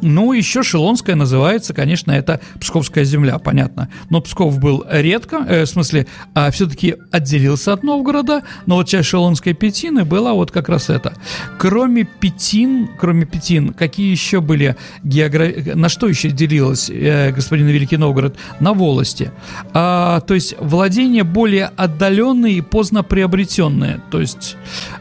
Ну, 0.00 0.32
еще 0.32 0.62
Шелонская 0.62 1.16
называется, 1.16 1.74
конечно, 1.74 2.12
это 2.12 2.40
Псковская 2.60 3.04
земля, 3.04 3.38
понятно. 3.38 3.88
Но 4.10 4.20
Псков 4.20 4.58
был 4.58 4.84
редко, 4.88 5.44
э, 5.48 5.64
в 5.64 5.68
смысле, 5.68 6.06
а, 6.34 6.50
все-таки 6.50 6.96
отделился 7.10 7.72
от 7.72 7.82
Новгорода, 7.82 8.42
но 8.66 8.76
вот 8.76 8.88
часть 8.88 9.08
Шелонской 9.08 9.54
Петины 9.54 10.04
была 10.04 10.34
вот 10.34 10.50
как 10.50 10.68
раз 10.68 10.90
это. 10.90 11.14
Кроме 11.58 12.04
Петин, 12.04 12.88
кроме 12.98 13.26
Петин, 13.26 13.72
какие 13.72 14.10
еще 14.10 14.40
были 14.40 14.76
географии, 15.02 15.72
на 15.72 15.88
что 15.88 16.06
еще 16.06 16.30
делилась 16.30 16.90
э, 16.90 17.32
господин 17.32 17.66
Великий 17.66 17.96
Новгород? 17.96 18.36
На 18.60 18.72
волости. 18.74 19.32
А, 19.72 20.20
то 20.20 20.34
есть 20.34 20.54
владения 20.60 21.24
более 21.24 21.66
отдаленные 21.76 22.54
и 22.54 22.60
поздно 22.60 23.02
приобретенные. 23.02 24.00
То 24.10 24.20
есть, 24.20 24.56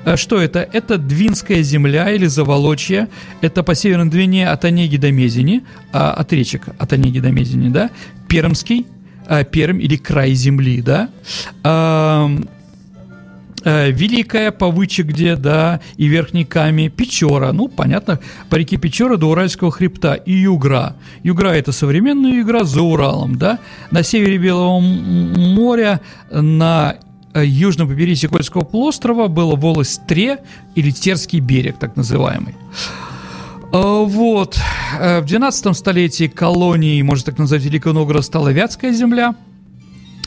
э, 0.05 0.15
что 0.15 0.41
это? 0.41 0.59
Это 0.59 0.97
Двинская 0.97 1.61
земля 1.61 2.09
или 2.11 2.25
Заволочье, 2.25 3.09
это 3.41 3.63
по 3.63 3.75
Северной 3.75 4.09
Двине 4.09 4.49
от 4.49 4.65
Онеги 4.65 4.86
Онеги 4.87 4.97
до 4.97 5.11
Мезени, 5.11 5.63
а, 5.91 6.11
от 6.11 6.33
речек 6.33 6.69
от 6.79 6.93
Онеги 6.93 7.19
до 7.19 7.31
Мезени, 7.31 7.69
да, 7.69 7.89
Пермский, 8.29 8.87
а, 9.27 9.43
Пермь 9.43 9.81
или 9.81 9.97
край 9.97 10.33
земли, 10.33 10.81
да, 10.81 11.09
а, 11.63 12.29
а, 13.65 13.89
Великая 13.89 14.51
Повыча 14.51 15.03
где, 15.03 15.35
да, 15.35 15.81
и 15.97 16.07
Верхний 16.07 16.45
Ками, 16.45 16.87
Печора, 16.87 17.51
ну, 17.51 17.67
понятно, 17.67 18.19
по 18.49 18.55
реке 18.55 18.77
Печора 18.77 19.17
до 19.17 19.29
Уральского 19.29 19.71
хребта, 19.71 20.13
и 20.13 20.31
Югра. 20.31 20.95
Югра– 21.23 21.49
это 21.49 21.73
современная 21.73 22.31
Югра 22.31 22.63
за 22.63 22.81
Уралом, 22.81 23.37
да, 23.37 23.59
на 23.91 24.03
севере 24.03 24.37
Белого 24.37 24.79
моря, 24.79 25.99
на 26.31 26.95
э, 27.33 27.43
южном 27.45 27.89
побережье 27.89 28.29
Кольского 28.29 28.61
полуострова 28.61 29.27
было 29.27 29.57
волость 29.57 30.07
Тре 30.07 30.39
или 30.75 30.91
Терский 30.91 31.41
берег, 31.41 31.77
так 31.77 31.97
называемый. 31.97 32.55
Э, 33.73 34.03
вот. 34.05 34.59
Э, 34.99 35.21
в 35.21 35.25
12 35.25 35.75
столетии 35.75 36.27
колонией, 36.27 37.01
можно 37.01 37.25
так 37.25 37.37
назвать, 37.37 37.63
Великого 37.63 37.93
Новгорода 37.93 38.25
стала 38.25 38.49
Вятская 38.49 38.91
земля, 38.91 39.35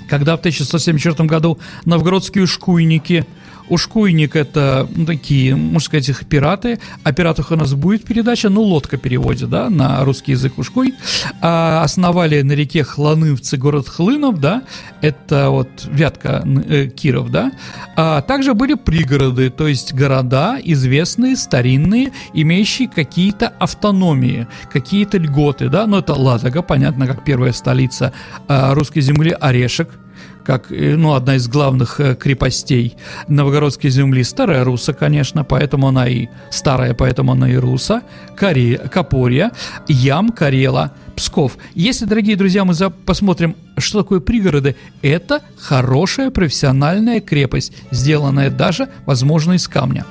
когда 0.08 0.36
в 0.36 0.40
1174 0.40 1.28
году 1.28 1.58
новгородские 1.84 2.46
шкуйники– 2.46 3.26
Ушкуйник– 3.70 4.34
это 4.36 4.88
ну, 4.94 5.06
такие, 5.06 5.54
можно 5.54 5.80
сказать, 5.80 6.08
их 6.08 6.26
пираты. 6.26 6.80
О 7.04 7.12
пиратах 7.12 7.52
у 7.52 7.56
нас 7.56 7.72
будет 7.74 8.04
передача, 8.04 8.50
ну, 8.50 8.62
лодка 8.62 8.96
переводит, 8.96 9.48
да, 9.48 9.70
на 9.70 10.04
русский 10.04 10.32
язык 10.32 10.58
Ушкуй. 10.58 10.94
А, 11.40 11.82
основали 11.82 12.42
на 12.42 12.52
реке 12.52 12.82
Хланывцы 12.82 13.56
город 13.56 13.88
Хлынов, 13.88 14.40
да, 14.40 14.64
это 15.00 15.50
вот 15.50 15.68
Вятка 15.84 16.44
э, 16.68 16.88
Киров, 16.88 17.30
да. 17.30 17.52
А 17.96 18.22
также 18.22 18.54
были 18.54 18.74
пригороды, 18.74 19.50
то 19.50 19.68
есть 19.68 19.94
города 19.94 20.58
известные, 20.62 21.36
старинные, 21.36 22.12
имеющие 22.34 22.88
какие-то 22.88 23.48
автономии, 23.48 24.48
какие-то 24.72 25.18
льготы, 25.18 25.68
да. 25.68 25.86
Ну, 25.86 25.98
это 25.98 26.14
Ладога, 26.14 26.62
понятно, 26.62 27.06
как 27.06 27.24
первая 27.24 27.52
столица 27.52 28.12
а, 28.48 28.74
русской 28.74 29.00
земли, 29.00 29.30
Орешек– 29.40 29.88
как 30.44 30.70
э, 30.72 30.96
ну, 30.96 31.14
одна 31.14 31.36
из 31.36 31.48
главных 31.48 32.00
э, 32.00 32.14
крепостей 32.14 32.96
новгородской 33.28 33.90
земли. 33.90 34.22
Старая 34.24 34.64
Руса, 34.64 34.92
конечно, 34.92 35.44
поэтому 35.44 35.88
она 35.88 36.08
и 36.08 36.28
старая, 36.50 36.94
поэтому 36.94 37.32
она 37.32 37.50
и 37.50 37.56
Руса. 37.56 38.02
Коре, 38.36 38.78
Копорья, 38.78 39.52
Ям, 39.88 40.30
Карела, 40.30 40.92
Псков. 41.20 41.58
Если, 41.74 42.06
дорогие 42.06 42.34
друзья, 42.34 42.64
мы 42.64 42.72
за, 42.72 42.88
посмотрим, 42.88 43.54
что 43.76 44.02
такое 44.02 44.20
пригороды, 44.20 44.76
это 45.02 45.42
хорошая 45.58 46.30
профессиональная 46.30 47.20
крепость, 47.20 47.74
сделанная 47.90 48.50
даже, 48.50 48.88
возможно, 49.04 49.52
из 49.52 49.68
камня. 49.68 50.06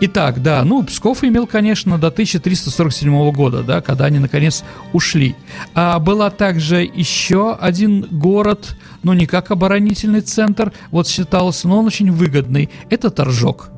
Итак, 0.00 0.42
да, 0.42 0.62
ну, 0.64 0.82
Псков 0.82 1.24
имел, 1.24 1.46
конечно, 1.46 1.98
до 1.98 2.08
1347 2.08 3.32
года, 3.32 3.62
да, 3.62 3.80
когда 3.80 4.06
они, 4.06 4.18
наконец, 4.18 4.64
ушли. 4.92 5.36
А 5.74 5.98
была 5.98 6.30
также 6.30 6.82
еще 6.82 7.54
один 7.54 8.06
город, 8.10 8.76
ну, 9.02 9.12
не 9.12 9.26
как 9.26 9.50
оборонительный 9.50 10.20
центр, 10.20 10.72
вот 10.90 11.08
считался, 11.08 11.68
но 11.68 11.78
он 11.78 11.86
очень 11.86 12.10
выгодный, 12.10 12.70
это 12.90 13.10
Торжок. 13.10 13.70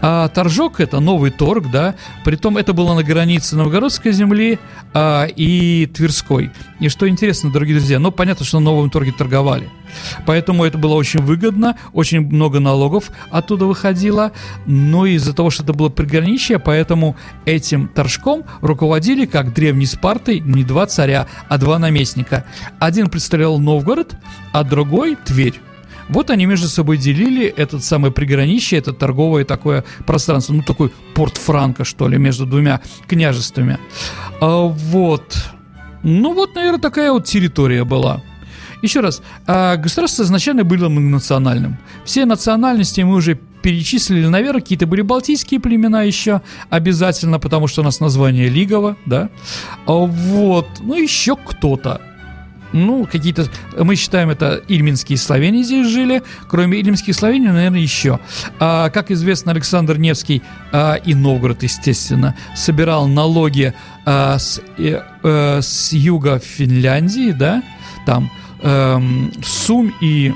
А 0.00 0.28
Торжок 0.28 0.80
это 0.80 1.00
новый 1.00 1.30
торг, 1.30 1.70
да, 1.70 1.94
притом 2.24 2.56
это 2.56 2.72
было 2.72 2.94
на 2.94 3.02
границе 3.02 3.56
Новгородской 3.56 4.12
земли 4.12 4.58
а, 4.94 5.26
и 5.26 5.86
Тверской. 5.86 6.50
И 6.80 6.88
что 6.88 7.08
интересно, 7.08 7.50
дорогие 7.52 7.76
друзья, 7.76 7.98
ну 7.98 8.10
понятно, 8.10 8.44
что 8.44 8.58
на 8.58 8.66
новом 8.66 8.90
торге 8.90 9.12
торговали. 9.12 9.68
Поэтому 10.26 10.64
это 10.64 10.78
было 10.78 10.94
очень 10.94 11.20
выгодно, 11.20 11.76
очень 11.92 12.20
много 12.20 12.60
налогов 12.60 13.10
оттуда 13.30 13.66
выходило, 13.66 14.32
но 14.66 15.06
из-за 15.06 15.34
того, 15.34 15.50
что 15.50 15.62
это 15.62 15.72
было 15.72 15.88
приграничье, 15.88 16.58
поэтому 16.58 17.16
этим 17.44 17.88
торжком 17.88 18.44
руководили, 18.60 19.26
как 19.26 19.52
древней 19.52 19.86
Спартой, 19.86 20.40
не 20.40 20.64
два 20.64 20.86
царя, 20.86 21.26
а 21.48 21.58
два 21.58 21.78
наместника. 21.78 22.44
Один 22.78 23.08
представлял 23.08 23.58
Новгород, 23.58 24.16
а 24.52 24.64
другой 24.64 25.16
Тверь. 25.24 25.60
Вот 26.08 26.30
они 26.30 26.46
между 26.46 26.68
собой 26.68 26.98
делили 26.98 27.46
этот 27.46 27.84
самый 27.84 28.10
приграничье, 28.10 28.78
это 28.78 28.92
торговое 28.92 29.44
такое 29.44 29.84
пространство, 30.06 30.52
ну 30.52 30.62
такой 30.62 30.92
порт 31.14 31.36
Франка, 31.36 31.84
что 31.84 32.08
ли, 32.08 32.18
между 32.18 32.46
двумя 32.46 32.80
княжествами. 33.06 33.78
А, 34.40 34.66
вот. 34.66 35.36
Ну 36.02 36.34
вот, 36.34 36.54
наверное, 36.54 36.80
такая 36.80 37.12
вот 37.12 37.24
территория 37.24 37.84
была. 37.84 38.22
Еще 38.82 38.98
раз, 38.98 39.22
а 39.46 39.76
государство 39.76 40.24
изначально 40.24 40.64
было 40.64 40.88
многонациональным. 40.88 41.78
Все 42.04 42.26
национальности 42.26 43.00
мы 43.02 43.14
уже 43.14 43.38
перечислили, 43.62 44.26
наверное, 44.26 44.60
какие-то 44.60 44.86
были 44.86 45.02
балтийские 45.02 45.60
племена 45.60 46.02
еще 46.02 46.42
обязательно, 46.68 47.38
потому 47.38 47.68
что 47.68 47.82
у 47.82 47.84
нас 47.84 48.00
название 48.00 48.48
Лигово, 48.48 48.96
да. 49.06 49.30
А 49.86 49.92
вот, 49.92 50.66
ну 50.80 51.00
еще 51.00 51.36
кто-то 51.36 52.00
ну, 52.72 53.06
какие-то, 53.10 53.46
мы 53.76 53.96
считаем 53.96 54.30
это 54.30 54.62
ильминские 54.68 55.18
славяне 55.18 55.62
здесь 55.62 55.88
жили, 55.88 56.22
кроме 56.48 56.80
ильминских 56.80 57.14
славян, 57.14 57.44
наверное, 57.44 57.80
еще. 57.80 58.18
А, 58.58 58.90
как 58.90 59.10
известно, 59.10 59.52
Александр 59.52 59.98
Невский 59.98 60.42
а, 60.72 60.94
и 60.94 61.14
Новгород, 61.14 61.62
естественно, 61.62 62.34
собирал 62.54 63.06
налоги 63.08 63.74
а, 64.04 64.38
с, 64.38 64.60
э, 64.78 65.00
э, 65.22 65.60
с 65.62 65.92
юга 65.92 66.38
Финляндии, 66.38 67.32
да, 67.32 67.62
там, 68.06 68.30
э, 68.62 69.00
Сум 69.44 69.92
и 70.00 70.32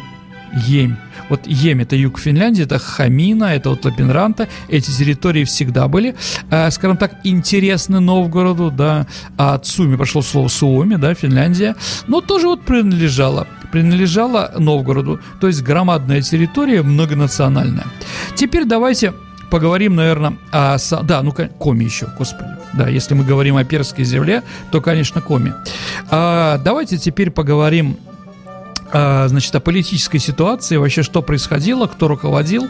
Емь. 0.53 0.97
Вот 1.29 1.47
Ем 1.47 1.81
это 1.81 1.97
юг 1.97 2.19
Финляндии, 2.19 2.65
это 2.65 2.79
Хамина, 2.79 3.45
это 3.45 3.71
вот 3.71 3.85
Лапинранта. 3.85 4.49
Эти 4.69 4.91
территории 4.91 5.45
всегда 5.45 5.89
были, 5.89 6.15
э, 6.51 6.71
скажем 6.71 6.97
так, 6.97 7.17
интересны 7.25 8.01
Новгороду, 8.01 8.71
да. 8.71 9.07
А 9.37 9.55
от 9.55 9.67
Суми 9.67 9.97
пошло 9.97 10.23
слово 10.23 10.49
Суоми, 10.49 10.97
да, 10.97 11.15
Финляндия. 11.15 11.77
Но 12.07 12.21
тоже 12.21 12.47
вот 12.47 12.63
принадлежала 12.63 13.47
принадлежала 13.73 14.53
Новгороду, 14.57 15.21
то 15.41 15.49
есть 15.49 15.63
громадная 15.63 16.23
территория, 16.23 16.83
многонациональная. 16.83 17.87
Теперь 18.35 18.65
давайте 18.65 19.13
поговорим, 19.51 19.97
наверное, 19.97 20.39
о... 20.53 20.77
Да, 21.03 21.23
ну, 21.23 21.33
Коми 21.33 21.85
еще, 21.85 22.09
господи. 22.19 22.51
Да, 22.75 22.89
если 22.89 23.15
мы 23.15 23.25
говорим 23.25 23.57
о 23.57 23.65
перской 23.65 24.05
земле, 24.05 24.43
то, 24.71 24.81
конечно, 24.81 25.21
Коми. 25.21 25.53
А, 26.11 26.59
давайте 26.59 26.99
теперь 26.99 27.31
поговорим 27.31 27.97
значит, 28.93 29.55
о 29.55 29.61
политической 29.61 30.19
ситуации, 30.19 30.77
вообще 30.77 31.03
что 31.03 31.23
происходило, 31.23 31.87
кто 31.87 32.09
руководил 32.09 32.69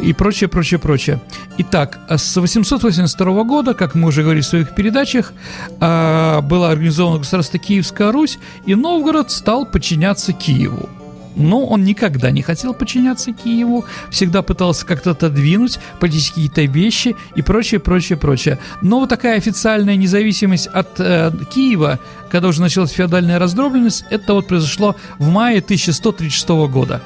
и 0.00 0.12
прочее, 0.12 0.48
прочее, 0.48 0.78
прочее. 0.78 1.20
Итак, 1.58 1.98
с 2.08 2.36
882 2.36 3.44
года, 3.44 3.74
как 3.74 3.94
мы 3.94 4.08
уже 4.08 4.22
говорили 4.22 4.42
в 4.42 4.46
своих 4.46 4.74
передачах, 4.74 5.32
а, 5.80 6.40
была 6.42 6.70
организована 6.70 7.18
государство 7.18 7.58
Киевская 7.58 8.12
Русь, 8.12 8.38
и 8.66 8.74
Новгород 8.74 9.30
стал 9.30 9.66
подчиняться 9.66 10.32
Киеву. 10.32 10.88
Но 11.38 11.64
он 11.64 11.84
никогда 11.84 12.30
не 12.30 12.42
хотел 12.42 12.74
подчиняться 12.74 13.32
Киеву, 13.32 13.84
всегда 14.10 14.42
пытался 14.42 14.84
как-то 14.84 15.12
отодвинуть 15.12 15.78
политические 16.00 16.48
какие-то 16.48 16.72
вещи 16.72 17.16
и 17.34 17.42
прочее, 17.42 17.80
прочее, 17.80 18.18
прочее. 18.18 18.58
Но 18.82 19.00
вот 19.00 19.08
такая 19.08 19.38
официальная 19.38 19.96
независимость 19.96 20.66
от 20.66 20.98
э, 20.98 21.32
Киева, 21.50 21.98
когда 22.30 22.48
уже 22.48 22.60
началась 22.60 22.90
феодальная 22.90 23.38
раздробленность, 23.38 24.04
это 24.10 24.34
вот 24.34 24.46
произошло 24.46 24.96
в 25.18 25.28
мае 25.30 25.58
1136 25.58 26.48
года. 26.70 27.00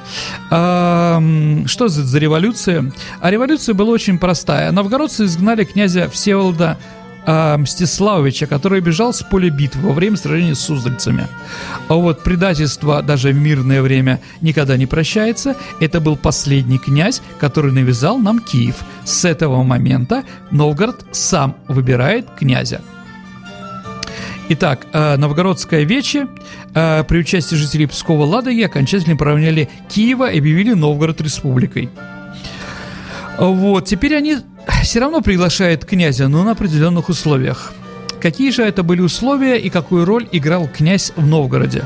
А, 0.49 1.21
что 1.67 1.87
за 1.87 2.19
революция? 2.19 2.91
А 3.21 3.31
революция 3.31 3.73
была 3.73 3.91
очень 3.91 4.17
простая. 4.17 4.71
Новгородцы 4.71 5.25
изгнали 5.25 5.63
князя 5.63 6.09
Всеволода 6.09 6.77
а, 7.25 7.57
Мстиславовича, 7.57 8.47
который 8.47 8.81
бежал 8.81 9.13
с 9.13 9.23
поля 9.23 9.49
битвы 9.49 9.87
во 9.87 9.93
время 9.93 10.17
сражения 10.17 10.55
с 10.55 10.59
суздальцами. 10.59 11.27
А 11.87 11.95
вот 11.95 12.23
предательство 12.23 13.01
даже 13.01 13.29
в 13.29 13.35
мирное 13.35 13.81
время 13.81 14.19
никогда 14.41 14.77
не 14.77 14.85
прощается. 14.85 15.55
Это 15.79 15.99
был 15.99 16.17
последний 16.17 16.77
князь, 16.77 17.21
который 17.39 17.71
навязал 17.71 18.17
нам 18.17 18.39
Киев. 18.39 18.75
С 19.03 19.25
этого 19.25 19.63
момента 19.63 20.23
Новгород 20.51 21.05
сам 21.11 21.55
выбирает 21.67 22.27
князя. 22.37 22.81
Итак, 24.49 24.87
а, 24.91 25.15
Новгородская 25.17 25.83
вече 25.83 26.27
а, 26.75 27.03
при 27.03 27.19
участии 27.19 27.55
жителей 27.55 27.87
Пскова 27.87 28.25
Ладоги 28.25 28.61
окончательно 28.61 29.15
поравняли 29.15 29.69
Киева 29.89 30.29
и 30.29 30.39
объявили 30.39 30.73
Новгород 30.73 31.21
республикой. 31.21 31.89
Вот, 33.37 33.85
теперь 33.85 34.15
они 34.15 34.37
все 34.83 34.99
равно 34.99 35.21
приглашает 35.21 35.85
князя, 35.85 36.27
но 36.27 36.43
на 36.43 36.51
определенных 36.51 37.09
условиях. 37.09 37.73
Какие 38.21 38.51
же 38.51 38.63
это 38.63 38.83
были 38.83 39.01
условия 39.01 39.57
и 39.57 39.69
какую 39.69 40.05
роль 40.05 40.27
играл 40.31 40.67
князь 40.67 41.11
в 41.15 41.25
Новгороде? 41.25 41.83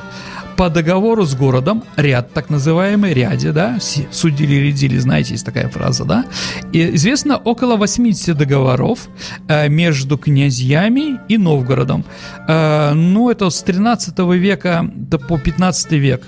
по 0.57 0.69
договору 0.69 1.23
с 1.23 1.35
городом, 1.35 1.83
ряд 1.97 2.33
так 2.33 2.49
называемый, 2.49 3.13
ряде, 3.13 3.51
да, 3.51 3.77
судили, 4.11 4.55
рядили, 4.55 4.97
знаете, 4.97 5.33
есть 5.33 5.45
такая 5.45 5.69
фраза, 5.69 6.03
да, 6.03 6.25
и 6.73 6.95
известно 6.95 7.37
около 7.37 7.75
80 7.75 8.35
договоров 8.35 9.07
э, 9.47 9.69
между 9.69 10.17
князьями 10.17 11.19
и 11.29 11.37
Новгородом. 11.37 12.03
Э, 12.47 12.93
ну, 12.93 13.29
это 13.29 13.49
с 13.51 13.61
13 13.61 14.17
века 14.35 14.89
до 14.95 15.19
по 15.19 15.37
15 15.37 15.91
век. 15.91 16.23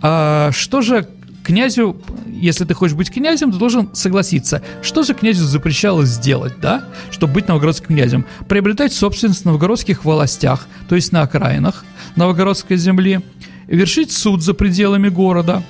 Э, 0.00 0.50
что 0.52 0.80
же 0.80 1.08
князю, 1.42 1.96
если 2.26 2.64
ты 2.64 2.74
хочешь 2.74 2.96
быть 2.96 3.10
князем, 3.10 3.52
ты 3.52 3.58
должен 3.58 3.94
согласиться. 3.94 4.62
Что 4.82 5.02
же 5.02 5.14
князю 5.14 5.44
запрещалось 5.44 6.08
сделать, 6.08 6.54
да, 6.60 6.84
чтобы 7.10 7.34
быть 7.34 7.48
новгородским 7.48 7.88
князем? 7.88 8.26
Приобретать 8.48 8.92
собственность 8.92 9.42
в 9.42 9.46
новгородских 9.46 10.04
властях, 10.04 10.66
то 10.88 10.94
есть 10.94 11.12
на 11.12 11.22
окраинах 11.22 11.84
новгородской 12.16 12.76
земли, 12.76 13.20
вершить 13.66 14.12
суд 14.12 14.42
за 14.42 14.54
пределами 14.54 15.08
города, 15.08 15.62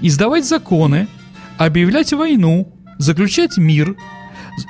издавать 0.00 0.46
законы, 0.46 1.08
объявлять 1.58 2.12
войну, 2.12 2.72
заключать 2.98 3.56
мир, 3.56 3.96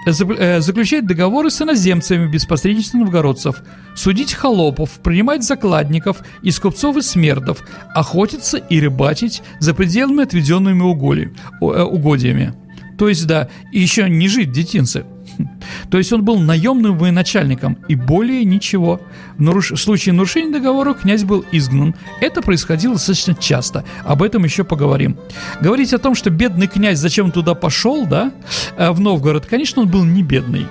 заключать 0.07 1.07
договоры 1.07 1.51
с 1.51 1.61
иноземцами 1.61 2.31
без 2.31 2.45
посредничества 2.45 2.99
новгородцев, 2.99 3.57
судить 3.95 4.33
холопов, 4.33 4.91
принимать 5.03 5.43
закладников 5.43 6.19
из 6.43 6.59
купцов 6.59 6.97
и 6.97 7.03
смердов, 7.03 7.63
охотиться 7.95 8.59
и 8.59 8.81
рыбачить 8.81 9.43
за 9.59 9.75
пределами 9.75 10.23
отведенными 10.23 10.83
уголи, 10.83 11.33
э, 11.61 11.65
угодьями. 11.65 12.55
То 12.99 13.09
есть, 13.09 13.27
да, 13.27 13.49
еще 13.73 14.09
не 14.09 14.29
жить 14.29 14.51
в 14.51 14.53
детинце– 14.53 15.05
то 15.91 15.99
есть 15.99 16.13
он 16.13 16.25
был 16.25 16.39
наемным 16.39 16.97
военачальником 16.99 17.79
и 17.89 17.95
более 17.95 18.45
ничего. 18.45 19.01
Наруш... 19.39 19.73
в 19.73 19.77
случае 19.77 20.15
нарушения 20.15 20.53
договора 20.53 20.95
князь 20.95 21.25
был 21.25 21.45
изгнан. 21.53 21.95
Это 22.21 22.43
происходило 22.43 22.95
достаточно 22.95 23.35
часто. 23.35 23.85
Об 24.05 24.23
этом 24.23 24.45
еще 24.45 24.65
поговорим. 24.65 25.17
Говорить 25.61 25.93
о 25.93 25.99
том, 25.99 26.15
что 26.15 26.31
бедный 26.31 26.67
князь 26.67 26.99
зачем 26.99 27.31
туда 27.31 27.55
пошел, 27.55 28.07
да, 28.07 28.33
э, 28.77 28.91
в 28.91 29.01
Новгород, 29.01 29.47
конечно, 29.47 29.83
он 29.83 29.89
был 29.89 30.05
не 30.05 30.23
бедный. 30.23 30.67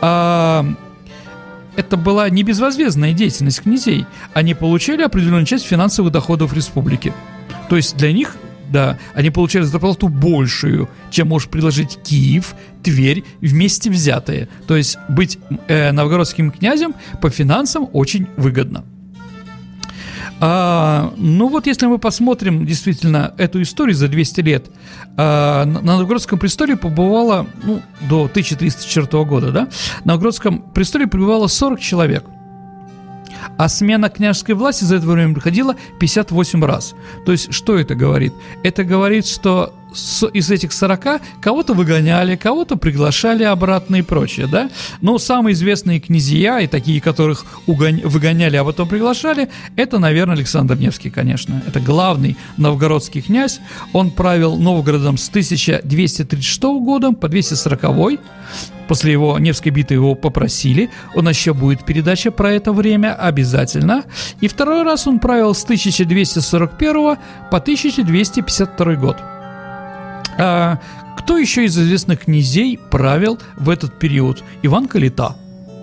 А, 0.00 0.66
это 1.76 1.96
была 1.96 2.28
не 2.28 2.42
безвозмездная 2.42 3.12
деятельность 3.12 3.62
князей. 3.62 4.06
Они 4.34 4.54
получали 4.54 5.02
определенную 5.02 5.46
часть 5.46 5.64
финансовых 5.64 6.12
доходов 6.12 6.52
республики. 6.52 7.12
То 7.68 7.76
есть 7.76 7.96
для 7.96 8.12
них 8.12 8.36
да, 8.72 8.98
они 9.14 9.30
получали 9.30 9.64
зарплату 9.64 10.08
большую, 10.08 10.88
чем 11.10 11.28
может 11.28 11.50
предложить 11.50 11.98
Киев, 12.02 12.54
Тверь 12.82 13.22
вместе 13.40 13.90
взятые. 13.90 14.48
То 14.66 14.76
есть 14.76 14.98
быть 15.08 15.38
э, 15.68 15.92
новгородским 15.92 16.50
князем 16.50 16.94
по 17.20 17.30
финансам 17.30 17.88
очень 17.92 18.26
выгодно. 18.36 18.84
А, 20.40 21.14
ну 21.16 21.46
вот 21.48 21.68
если 21.68 21.86
мы 21.86 21.98
посмотрим 21.98 22.66
действительно 22.66 23.32
эту 23.38 23.62
историю 23.62 23.94
за 23.94 24.08
200 24.08 24.40
лет, 24.40 24.66
а, 25.16 25.64
на 25.64 25.80
Новгородском 25.80 26.40
престоле 26.40 26.76
побывало, 26.76 27.46
ну, 27.62 27.80
до 28.08 28.24
1304 28.24 29.24
года, 29.24 29.52
да, 29.52 29.68
на 30.04 30.14
Новгородском 30.14 30.58
престоле 30.74 31.06
пребывало 31.06 31.46
40 31.46 31.78
человек– 31.78 32.24
а 33.58 33.68
смена 33.68 34.08
княжеской 34.08 34.54
власти 34.54 34.84
за 34.84 34.96
это 34.96 35.06
время 35.06 35.34
проходила 35.34 35.76
58 35.98 36.64
раз. 36.64 36.94
То 37.24 37.32
есть, 37.32 37.52
что 37.52 37.78
это 37.78 37.94
говорит? 37.94 38.32
Это 38.62 38.84
говорит, 38.84 39.26
что 39.26 39.74
из 40.32 40.50
этих 40.50 40.72
40 40.72 41.20
кого-то 41.40 41.74
выгоняли, 41.74 42.36
кого-то 42.36 42.76
приглашали 42.76 43.44
обратно 43.44 43.96
и 43.96 44.02
прочее, 44.02 44.46
да? 44.46 44.70
Но 45.00 45.18
самые 45.18 45.54
известные 45.54 46.00
князья 46.00 46.60
и 46.60 46.66
такие, 46.66 47.00
которых 47.00 47.44
угон... 47.66 48.00
выгоняли, 48.04 48.56
а 48.56 48.64
потом 48.64 48.88
приглашали, 48.88 49.48
это, 49.76 49.98
наверное, 49.98 50.36
Александр 50.36 50.76
Невский, 50.76 51.10
конечно. 51.10 51.62
Это 51.66 51.80
главный 51.80 52.36
новгородский 52.56 53.22
князь. 53.22 53.60
Он 53.92 54.10
правил 54.10 54.56
Новгородом 54.56 55.16
с 55.18 55.28
1236 55.28 56.62
года 56.62 57.12
по 57.12 57.28
240 57.28 58.20
После 58.88 59.12
его 59.12 59.38
Невской 59.38 59.72
битвы 59.72 59.94
его 59.94 60.14
попросили. 60.14 60.90
У 61.14 61.22
нас 61.22 61.36
еще 61.36 61.54
будет 61.54 61.84
передача 61.84 62.30
про 62.30 62.52
это 62.52 62.72
время 62.72 63.14
обязательно. 63.14 64.04
И 64.40 64.48
второй 64.48 64.82
раз 64.82 65.06
он 65.06 65.18
правил 65.18 65.54
с 65.54 65.64
1241 65.64 67.16
по 67.50 67.56
1252 67.56 68.94
год. 68.96 69.31
А, 70.38 70.78
кто 71.16 71.38
еще 71.38 71.64
из 71.64 71.78
известных 71.78 72.20
князей 72.24 72.78
правил 72.90 73.38
в 73.56 73.68
этот 73.68 73.98
период? 73.98 74.42
Иван 74.62 74.88
Калита. 74.88 75.36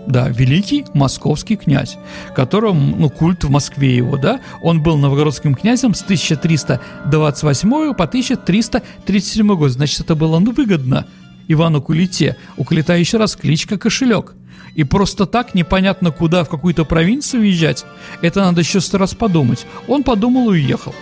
Да, 0.08 0.28
великий 0.30 0.86
московский 0.96 1.56
князь, 1.56 1.98
которого, 2.36 2.74
ну, 2.74 3.10
культ 3.12 3.44
в 3.44 3.52
Москве 3.52 3.96
его, 3.96 4.18
да, 4.18 4.40
он 4.64 4.82
был 4.82 4.98
новгородским 4.98 5.54
князем 5.54 5.94
с 5.94 6.02
1328 6.02 7.94
по 7.94 8.04
1337 8.06 9.56
год, 9.56 9.70
значит, 9.70 10.00
это 10.00 10.16
было, 10.16 10.40
ну, 10.40 10.52
выгодно 10.52 11.06
Ивану 11.48 11.82
Кулите. 11.82 12.38
У 12.58 12.64
Кулита 12.64 12.96
еще 12.96 13.18
раз 13.18 13.36
кличка 13.36 13.78
Кошелек. 13.78 14.34
И 14.76 14.84
просто 14.84 15.26
так 15.26 15.56
непонятно 15.56 16.12
куда, 16.12 16.44
в 16.44 16.50
какую-то 16.50 16.86
провинцию 16.86 17.42
уезжать, 17.42 17.86
это 18.22 18.42
надо 18.42 18.62
еще 18.62 18.80
сто 18.82 18.98
раз 18.98 19.14
подумать. 19.14 19.66
Он 19.88 20.04
подумал 20.04 20.54
и 20.54 20.60
уехал. 20.60 20.96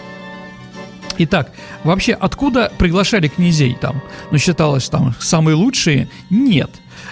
Итак, 1.19 1.51
вообще, 1.83 2.13
откуда 2.13 2.71
приглашали 2.77 3.27
князей 3.27 3.75
там? 3.79 4.01
Ну, 4.31 4.37
считалось 4.37 4.89
там 4.89 5.15
самые 5.19 5.55
лучшие? 5.55 6.09
Нет. 6.29 6.69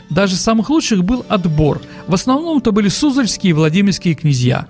Даже 0.09 0.35
самых 0.35 0.69
лучших 0.69 1.03
был 1.03 1.25
отбор. 1.27 1.81
В 2.07 2.13
основном 2.13 2.59
это 2.59 2.71
были 2.71 2.89
Суздальские 2.89 3.51
и 3.51 3.53
Владимирские 3.53 4.13
князья. 4.13 4.67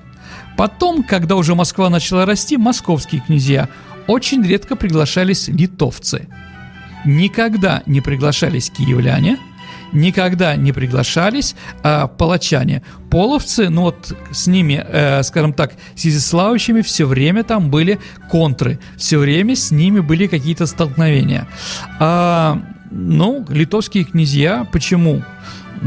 Потом, 0.58 1.04
когда 1.04 1.36
уже 1.36 1.54
Москва 1.56 1.90
начала 1.90 2.26
расти, 2.26 2.58
московские 2.58 3.22
князья. 3.22 3.68
Очень 4.08 4.44
редко 4.44 4.76
приглашались 4.76 5.48
литовцы. 5.48 6.28
Никогда 7.04 7.84
не 7.86 8.02
приглашались 8.02 8.70
киевляне– 8.70 9.38
никогда 9.96 10.56
не 10.56 10.72
приглашались 10.72 11.56
а, 11.84 12.08
палачане. 12.08 12.84
Половцы, 13.10 13.70
ну 13.70 13.84
вот 13.84 14.16
с 14.32 14.48
ними, 14.48 14.84
э, 14.86 15.24
скажем 15.24 15.54
так, 15.54 15.74
с 15.96 16.06
изяславичами 16.06 16.82
все 16.82 17.06
время 17.06 17.44
там 17.44 17.70
были 17.70 18.00
контры, 18.30 18.80
все 18.98 19.18
время 19.18 19.56
с 19.56 19.72
ними 19.72 20.02
были 20.02 20.28
какие-то 20.28 20.66
столкновения. 20.66 21.48
А, 22.00 22.62
ну, 22.92 23.46
литовские 23.50 24.04
князья, 24.04 24.68
почему? 24.72 25.24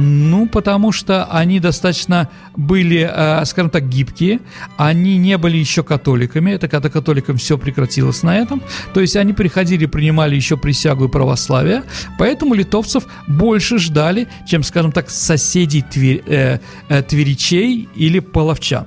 Ну, 0.00 0.46
потому 0.46 0.92
что 0.92 1.24
они 1.24 1.58
достаточно 1.58 2.28
были, 2.56 3.10
э, 3.12 3.44
скажем 3.46 3.68
так, 3.68 3.88
гибкие. 3.88 4.38
Они 4.76 5.18
не 5.18 5.36
были 5.38 5.56
еще 5.56 5.82
католиками. 5.82 6.52
Это 6.52 6.68
когда 6.68 6.88
католикам 6.88 7.36
все 7.36 7.58
прекратилось 7.58 8.22
на 8.22 8.36
этом. 8.36 8.62
То 8.94 9.00
есть 9.00 9.16
они 9.16 9.32
приходили, 9.32 9.86
принимали 9.86 10.36
еще 10.36 10.56
присягу 10.56 11.06
и 11.06 11.08
православие. 11.08 11.82
Поэтому 12.16 12.54
литовцев 12.54 13.06
больше 13.26 13.78
ждали, 13.78 14.28
чем, 14.46 14.62
скажем 14.62 14.92
так, 14.92 15.10
соседей 15.10 15.82
твер, 15.82 16.22
э, 16.26 16.60
э, 16.88 17.02
тверичей 17.02 17.88
или 17.96 18.20
половчан. 18.20 18.86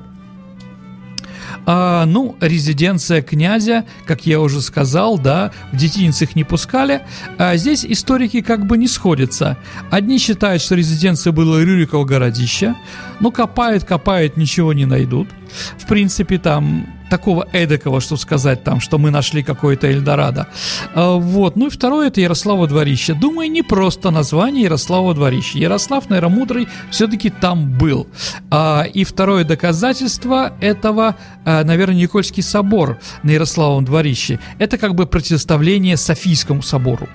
А, 1.66 2.06
ну, 2.06 2.36
резиденция 2.42 3.22
князя, 3.22 3.86
как 4.06 4.26
я 4.26 4.40
уже 4.40 4.62
сказал, 4.62 5.20
да, 5.20 5.52
в 5.72 5.78
детинец 5.78 6.22
их 6.22 6.36
не 6.36 6.44
пускали. 6.44 7.02
А 7.38 7.56
здесь 7.58 7.86
историки 7.86 8.42
как 8.42 8.66
бы 8.66 8.78
не 8.78 8.88
сходятся. 8.88 9.58
Одни 9.90 10.18
считают, 10.18 10.62
что 10.62 10.76
резиденция 10.76 11.34
была 11.34 11.60
Рюриково 11.60 12.06
городище, 12.06 12.76
но 13.20 13.32
копают, 13.32 13.84
копают, 13.84 14.38
ничего 14.38 14.74
не 14.74 14.86
найдут. 14.86 15.30
В 15.78 15.88
принципе, 15.88 16.38
там 16.40 16.88
такого 17.12 17.46
эдакого, 17.52 18.00
что 18.00 18.16
сказать 18.16 18.64
там, 18.64 18.80
что 18.80 18.98
мы 18.98 19.12
нашли 19.12 19.44
какое-то 19.44 19.88
Эльдорадо. 19.88 20.48
А, 20.96 21.16
вот. 21.16 21.58
Ну 21.58 21.68
и 21.68 21.70
второе 21.70 22.08
это 22.08 22.22
Ярослава 22.22 22.68
дворище. 22.68 23.14
Думаю, 23.14 23.52
не 23.52 23.64
просто 23.64 24.12
название 24.12 24.64
Ярослава 24.64 25.14
дворище. 25.14 25.60
Ярослав, 25.60 26.10
наверное, 26.10 26.38
мудрый 26.38 26.68
все-таки 26.90 27.30
там 27.30 27.78
был. 27.78 28.08
А, 28.50 28.84
и 28.84 29.04
второе 29.04 29.44
доказательство 29.44 30.54
этого, 30.62 31.18
а, 31.44 31.66
наверное, 31.66 31.98
Никольский 31.98 32.44
собор 32.44 32.98
на 33.24 33.32
Ярославом 33.32 33.84
дворище. 33.84 34.40
Это 34.58 34.78
как 34.78 34.96
бы 34.96 35.06
противоставление 35.06 35.98
Софийскому 35.98 36.62
собору. 36.62 37.10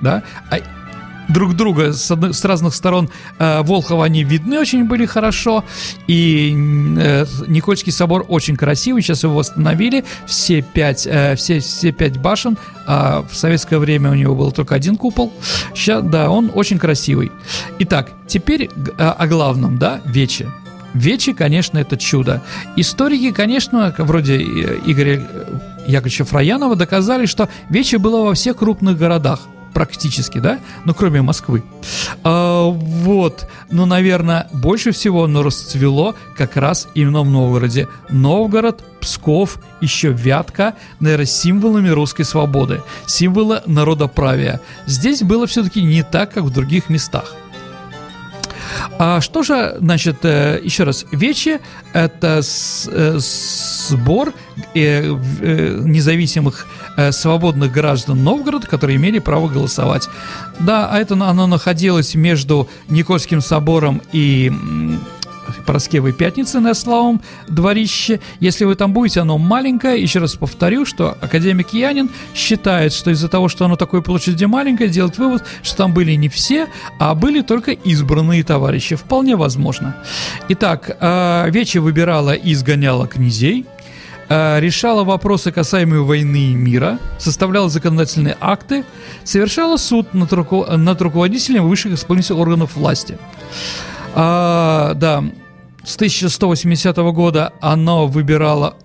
Да? 0.00 0.22
Друг 1.28 1.54
друга 1.54 1.92
с, 1.92 2.10
одной, 2.10 2.32
с 2.32 2.42
разных 2.44 2.74
сторон 2.74 3.10
э, 3.38 3.62
Волхова 3.62 4.06
они 4.06 4.24
видны 4.24 4.58
очень 4.58 4.84
были 4.84 5.04
хорошо. 5.04 5.62
И 6.06 6.54
э, 6.98 7.26
Никольский 7.46 7.92
собор 7.92 8.24
очень 8.28 8.56
красивый, 8.56 9.02
сейчас 9.02 9.24
его 9.24 9.34
восстановили. 9.34 10.04
Все 10.26 10.62
пять, 10.62 11.06
э, 11.06 11.36
все, 11.36 11.60
все 11.60 11.92
пять 11.92 12.16
башен. 12.16 12.56
А 12.86 13.26
в 13.30 13.36
советское 13.36 13.78
время 13.78 14.10
у 14.10 14.14
него 14.14 14.34
был 14.34 14.52
только 14.52 14.74
один 14.74 14.96
купол. 14.96 15.32
Сейчас, 15.74 16.02
да, 16.02 16.30
он 16.30 16.50
очень 16.54 16.78
красивый. 16.78 17.30
Итак, 17.78 18.10
теперь 18.26 18.70
э, 18.98 19.04
о 19.04 19.26
главном, 19.26 19.78
да, 19.78 20.00
Вече. 20.06 20.50
Вечи, 20.94 21.34
конечно, 21.34 21.76
это 21.76 21.98
чудо. 21.98 22.42
Историки, 22.76 23.32
конечно, 23.32 23.94
вроде 23.98 24.38
э, 24.38 24.78
Игоря 24.86 25.22
Яковлевича 25.86 26.24
Фраянова, 26.24 26.74
доказали, 26.74 27.26
что 27.26 27.50
Вече 27.68 27.98
было 27.98 28.24
во 28.24 28.32
всех 28.32 28.56
крупных 28.56 28.96
городах– 28.96 29.40
практически, 29.74 30.38
да, 30.38 30.58
ну, 30.84 30.94
кроме 30.94 31.22
Москвы. 31.22 31.62
А, 32.24 32.64
вот, 32.68 33.48
ну, 33.70 33.86
наверное, 33.86 34.48
больше 34.52 34.92
всего 34.92 35.24
оно 35.24 35.42
расцвело 35.42 36.14
как 36.36 36.56
раз 36.56 36.88
именно 36.94 37.22
в 37.22 37.30
Новгороде. 37.30 37.88
Новгород, 38.08 38.82
Псков, 39.00 39.58
еще 39.80 40.10
Вятка, 40.10 40.74
наверное, 41.00 41.26
символами 41.26 41.88
русской 41.88 42.24
свободы, 42.24 42.82
символы 43.06 43.62
народоправия. 43.66 44.60
Здесь 44.86 45.22
было 45.22 45.46
все-таки 45.46 45.82
не 45.82 46.02
так, 46.02 46.32
как 46.32 46.44
в 46.44 46.50
других 46.50 46.88
местах. 46.88 47.34
А 48.98 49.20
что 49.20 49.42
же, 49.42 49.76
значит, 49.80 50.24
э, 50.24 50.60
еще 50.62 50.84
раз, 50.84 51.06
Вече– 51.12 51.60
это 51.92 52.40
э, 52.40 53.18
сбор 53.18 54.32
э, 54.74 55.02
независимых 55.04 56.66
свободных 57.10 57.72
граждан 57.72 58.24
Новгорода, 58.24 58.66
которые 58.66 58.96
имели 58.96 59.20
право 59.20 59.46
голосовать. 59.46 60.08
Да, 60.58 60.88
а 60.90 60.98
это 60.98 61.14
оно 61.14 61.46
находилось 61.46 62.16
между 62.16 62.68
Никольским 62.88 63.40
собором 63.40 64.02
и 64.12 64.52
Пороскевой 65.66 66.12
Пятницы 66.12 66.60
на 66.60 66.74
Славом 66.74 67.20
дворище. 67.48 68.20
Если 68.40 68.64
вы 68.64 68.74
там 68.74 68.92
будете, 68.92 69.20
оно 69.20 69.38
маленькое. 69.38 70.00
Еще 70.00 70.18
раз 70.18 70.34
повторю, 70.34 70.84
что 70.86 71.16
академик 71.20 71.72
Янин 71.72 72.10
считает, 72.34 72.92
что 72.92 73.10
из-за 73.10 73.28
того, 73.28 73.48
что 73.48 73.64
оно 73.64 73.76
такой 73.76 74.02
площади 74.02 74.44
маленькое, 74.44 74.88
делает 74.88 75.18
вывод, 75.18 75.44
что 75.62 75.76
там 75.76 75.92
были 75.92 76.12
не 76.12 76.28
все, 76.28 76.68
а 76.98 77.14
были 77.14 77.42
только 77.42 77.72
избранные 77.72 78.42
товарищи. 78.44 78.96
Вполне 78.96 79.36
возможно. 79.36 79.96
Итак, 80.48 80.96
э, 81.00 81.50
Вече 81.50 81.80
выбирала 81.80 82.32
и 82.34 82.52
изгоняла 82.52 83.06
князей, 83.06 83.66
э, 84.28 84.60
решала 84.60 85.04
вопросы, 85.04 85.52
касаемые 85.52 86.02
войны 86.02 86.52
и 86.52 86.54
мира, 86.54 86.98
составляла 87.18 87.68
законодательные 87.68 88.36
акты, 88.40 88.84
совершала 89.24 89.76
суд 89.76 90.14
над, 90.14 90.32
руко- 90.32 90.76
над 90.76 91.00
руководителем 91.00 91.68
высших 91.68 91.92
исполнительных 91.94 92.40
органов 92.40 92.76
власти. 92.76 93.18
А, 94.14 94.94
да, 94.94 95.24
с 95.84 95.96
1180 95.96 96.96
года 97.12 97.52
оно 97.60 98.06
выбирало 98.06 98.76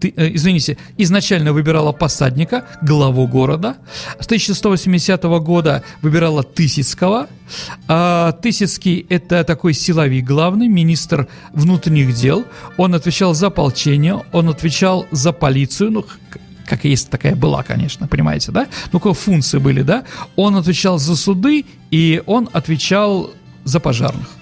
ты, 0.00 0.12
э, 0.16 0.30
извините, 0.34 0.78
изначально 0.96 1.52
выбирала 1.52 1.92
посадника, 1.92 2.64
главу 2.82 3.26
города. 3.26 3.76
С 4.20 4.26
1180 4.26 5.40
года 5.40 5.82
выбирала 6.02 6.42
Тысяцкого. 6.42 7.26
А, 7.88 8.32
Тысяцкий– 8.32 9.06
это 9.08 9.44
такой 9.44 9.74
силовик 9.74 10.24
главный, 10.24 10.68
министр 10.68 11.28
внутренних 11.52 12.14
дел. 12.14 12.44
Он 12.76 12.94
отвечал 12.94 13.34
за 13.34 13.48
ополчение, 13.48 14.22
он 14.32 14.48
отвечал 14.48 15.06
за 15.10 15.32
полицию, 15.32 15.90
ну, 15.90 16.06
как 16.66 16.84
есть 16.84 17.10
такая 17.10 17.34
была, 17.34 17.62
конечно, 17.62 18.06
понимаете, 18.06 18.52
да? 18.52 18.66
Ну, 18.92 19.00
какие 19.00 19.14
функции 19.14 19.58
были, 19.58 19.82
да? 19.82 20.04
Он 20.36 20.56
отвечал 20.56 20.98
за 20.98 21.16
суды, 21.16 21.64
и 21.90 22.22
он 22.26 22.48
отвечал 22.52 23.30
за 23.64 23.80
пожарных 23.80 24.37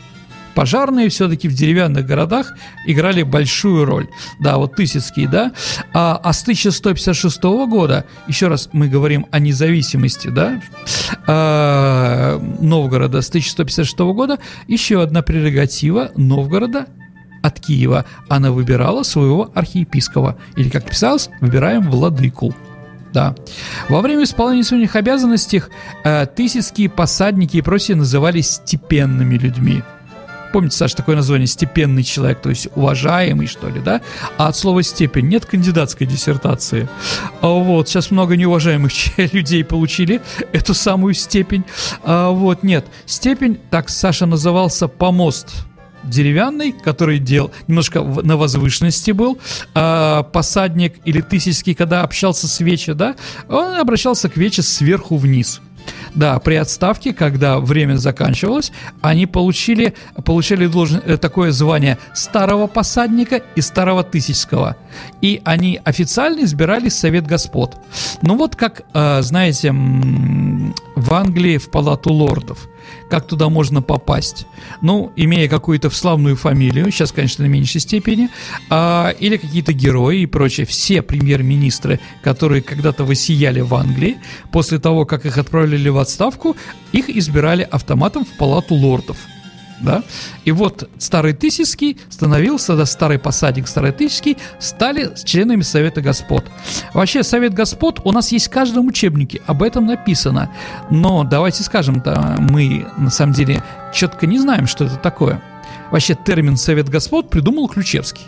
пожарные 0.57 1.11
все-таки 1.11 1.49
в 1.49 1.55
деревянных 1.55 2.07
городах 2.07 2.55
играли 2.87 3.23
большую 3.23 3.85
роль. 3.85 4.09
Да, 4.41 4.57
вот 4.57 4.75
Тысяцкий, 4.75 5.27
да. 5.27 5.53
А, 5.93 6.19
а 6.25 6.33
с 6.33 6.43
1156 6.43 7.43
года, 7.69 8.07
еще 8.27 8.49
раз 8.49 8.71
мы 8.73 8.89
говорим 8.89 9.27
о 9.31 9.39
независимости, 9.39 10.29
да, 10.29 10.63
а, 11.27 12.41
Новгорода 12.61 13.21
с 13.21 13.29
1156 13.29 13.99
года, 14.15 14.39
еще 14.67 15.03
одна 15.03 15.21
прерогатива 15.21 16.11
Новгорода 16.17 16.87
от 17.43 17.61
Киева. 17.61 18.07
Она 18.29 18.51
выбирала 18.51 19.03
своего 19.03 19.51
архиепископа. 19.55 20.39
Или, 20.57 20.71
как 20.71 20.89
писалось, 20.89 21.29
выбираем 21.43 21.83
владыку. 21.91 22.55
Да. 23.13 23.35
Во 23.91 24.01
время 24.01 24.25
исполнения 24.25 24.65
своих 24.65 24.97
обязанностей 24.97 25.63
э, 26.03 26.27
тысячские 26.27 26.89
посадники 26.89 27.59
и 27.59 27.63
прочие 27.63 27.97
назывались 27.97 28.53
степенными 28.53 29.37
людьми 29.37 29.83
помните, 30.53 30.77
Саша, 30.77 30.97
такое 30.97 31.17
название 31.17 31.47
«степенный 31.47 32.03
человек», 32.03 32.41
то 32.41 32.51
есть 32.51 32.69
уважаемый, 32.75 33.47
что 33.47 33.69
ли, 33.69 33.81
да? 33.81 34.01
А 34.39 34.49
от 34.49 34.57
слова 34.57 34.83
«степень» 34.83 35.29
нет 35.29 35.47
кандидатской 35.47 36.07
диссертации. 36.07 36.89
А 37.41 37.49
вот, 37.49 37.89
сейчас 37.89 38.11
много 38.11 38.37
неуважаемых 38.37 38.93
людей 39.33 39.65
получили 39.65 40.21
эту 40.53 40.75
самую 40.75 41.15
степень. 41.15 41.65
А 42.03 42.31
вот, 42.31 42.63
нет, 42.63 42.87
степень, 43.07 43.59
так 43.71 43.89
Саша 43.89 44.27
назывался 44.27 44.89
«помост», 44.89 45.67
деревянный, 46.07 46.73
который 46.73 47.19
делал 47.19 47.51
немножко 47.67 48.03
на 48.03 48.37
возвышенности 48.37 49.11
был, 49.11 49.39
а, 49.75 50.23
посадник 50.23 50.95
или 51.05 51.21
тысячский, 51.21 51.75
когда 51.75 52.03
общался 52.03 52.49
с 52.49 52.61
Вече, 52.61 52.95
да, 52.95 53.17
он 53.49 53.77
обращался 53.77 54.29
к 54.29 54.37
Вече 54.37 54.63
сверху 54.63 55.17
вниз. 55.17 55.61
Да, 56.15 56.39
при 56.39 56.55
отставке, 56.55 57.13
когда 57.13 57.59
время 57.59 57.97
заканчивалось, 57.97 58.73
они 59.01 59.27
получили, 59.27 59.95
получили 60.25 60.67
должен, 60.67 61.03
э, 61.05 61.17
такое 61.17 61.53
звание 61.53 61.99
старого 62.15 62.67
посадника 62.67 63.43
и 63.55 63.61
старого 63.61 64.03
тысячского. 64.03 64.77
И 65.21 65.41
они 65.45 65.81
официально 65.85 66.45
избирали 66.45 66.89
Совет 66.89 67.27
Господ. 67.27 67.77
Ну 68.23 68.37
вот 68.37 68.57
как, 68.57 68.83
э, 68.95 69.23
знаете, 69.23 69.73
в 69.73 71.15
Англии 71.15 71.59
в 71.59 71.71
Палату 71.71 72.13
Лордов– 72.13 72.69
как 73.11 73.27
туда 73.27 73.49
можно 73.49 73.83
попасть. 73.83 74.47
Ну, 74.81 75.13
имея 75.17 75.49
какую-то 75.49 75.91
славную 75.91 76.37
фамилию, 76.37 76.91
сейчас, 76.91 77.13
конечно, 77.13 77.45
на 77.45 77.49
меньшей 77.49 77.81
степени, 77.81 78.29
а, 78.71 79.11
или 79.19 79.37
какие-то 79.37 79.73
герои 79.73 80.21
и 80.21 80.27
прочее. 80.27 80.67
Все 80.67 81.03
премьер-министры, 81.03 82.01
которые 82.23 82.63
когда-то 82.63 83.05
высияли 83.05 83.61
в 83.61 83.75
Англии, 83.75 84.19
после 84.51 84.79
того, 84.79 85.05
как 85.05 85.27
их 85.27 85.39
отправили 85.39 85.89
в 85.89 85.99
отставку, 85.99 86.57
их 86.93 87.09
избирали 87.11 87.63
автоматом 87.63 88.25
в 88.25 88.37
палату 88.37 88.75
лордов– 88.75 89.17
да? 89.81 90.03
И 90.45 90.53
вот 90.53 90.89
старый 90.99 91.33
Тысяцкий 91.33 91.99
становился, 92.09 92.77
да, 92.77 92.87
старый 92.87 93.19
посадник, 93.19 93.69
старый 93.69 93.93
Тысяцкий 93.93 94.37
стали 94.59 95.11
членами 95.25 95.63
Совета 95.63 96.01
Господ. 96.01 96.45
Вообще, 96.95 97.23
Совет 97.23 97.55
Господ 97.55 98.01
у 98.05 98.13
нас 98.13 98.33
есть 98.33 98.49
в 98.49 98.51
каждом 98.51 98.89
учебнике, 98.89 99.43
об 99.47 99.63
этом 99.63 99.87
написано. 99.87 100.51
Но 100.91 101.25
давайте 101.25 101.63
скажем, 101.63 102.01
да, 102.01 102.37
мы 102.39 102.87
на 102.97 103.11
самом 103.11 103.33
деле 103.33 103.63
четко 103.93 104.27
не 104.27 104.39
знаем, 104.39 104.67
что 104.67 104.85
это 104.85 104.97
такое. 104.97 105.43
Вообще, 105.91 106.15
термин 106.15 106.57
Совет 106.57 106.89
Господ 106.89 107.31
придумал 107.31 107.69
Ключевский. 107.69 108.25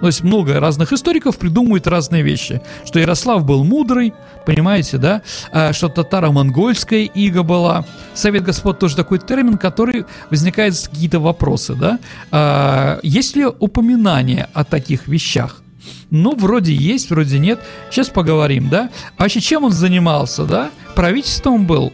То 0.00 0.06
есть 0.06 0.22
много 0.22 0.60
разных 0.60 0.92
историков 0.92 1.38
придумывают 1.38 1.86
разные 1.86 2.22
вещи. 2.22 2.60
Что 2.84 2.98
Ярослав 2.98 3.44
был 3.44 3.64
мудрый, 3.64 4.12
понимаете, 4.44 4.98
да? 4.98 5.22
А, 5.52 5.72
что 5.72 5.88
татаро-монгольская 5.88 7.04
ига 7.04 7.42
была. 7.42 7.84
Совет 8.14 8.44
Господ 8.44 8.78
тоже 8.78 8.96
такой 8.96 9.18
термин, 9.18 9.58
который 9.58 10.04
возникает 10.30 10.76
какие-то 10.76 11.20
вопросы, 11.20 11.74
да? 11.74 11.98
А, 12.30 13.00
есть 13.02 13.36
ли 13.36 13.46
упоминание 13.46 14.48
о 14.52 14.64
таких 14.64 15.08
вещах? 15.08 15.62
Ну, 16.10 16.34
вроде 16.36 16.72
есть, 16.72 17.10
вроде 17.10 17.38
нет. 17.38 17.60
Сейчас 17.90 18.08
поговорим, 18.08 18.68
да? 18.68 18.90
А 19.16 19.22
вообще, 19.22 19.40
чем 19.40 19.64
он 19.64 19.72
занимался, 19.72 20.44
да? 20.44 20.70
Правительством 20.94 21.66
был? 21.66 21.92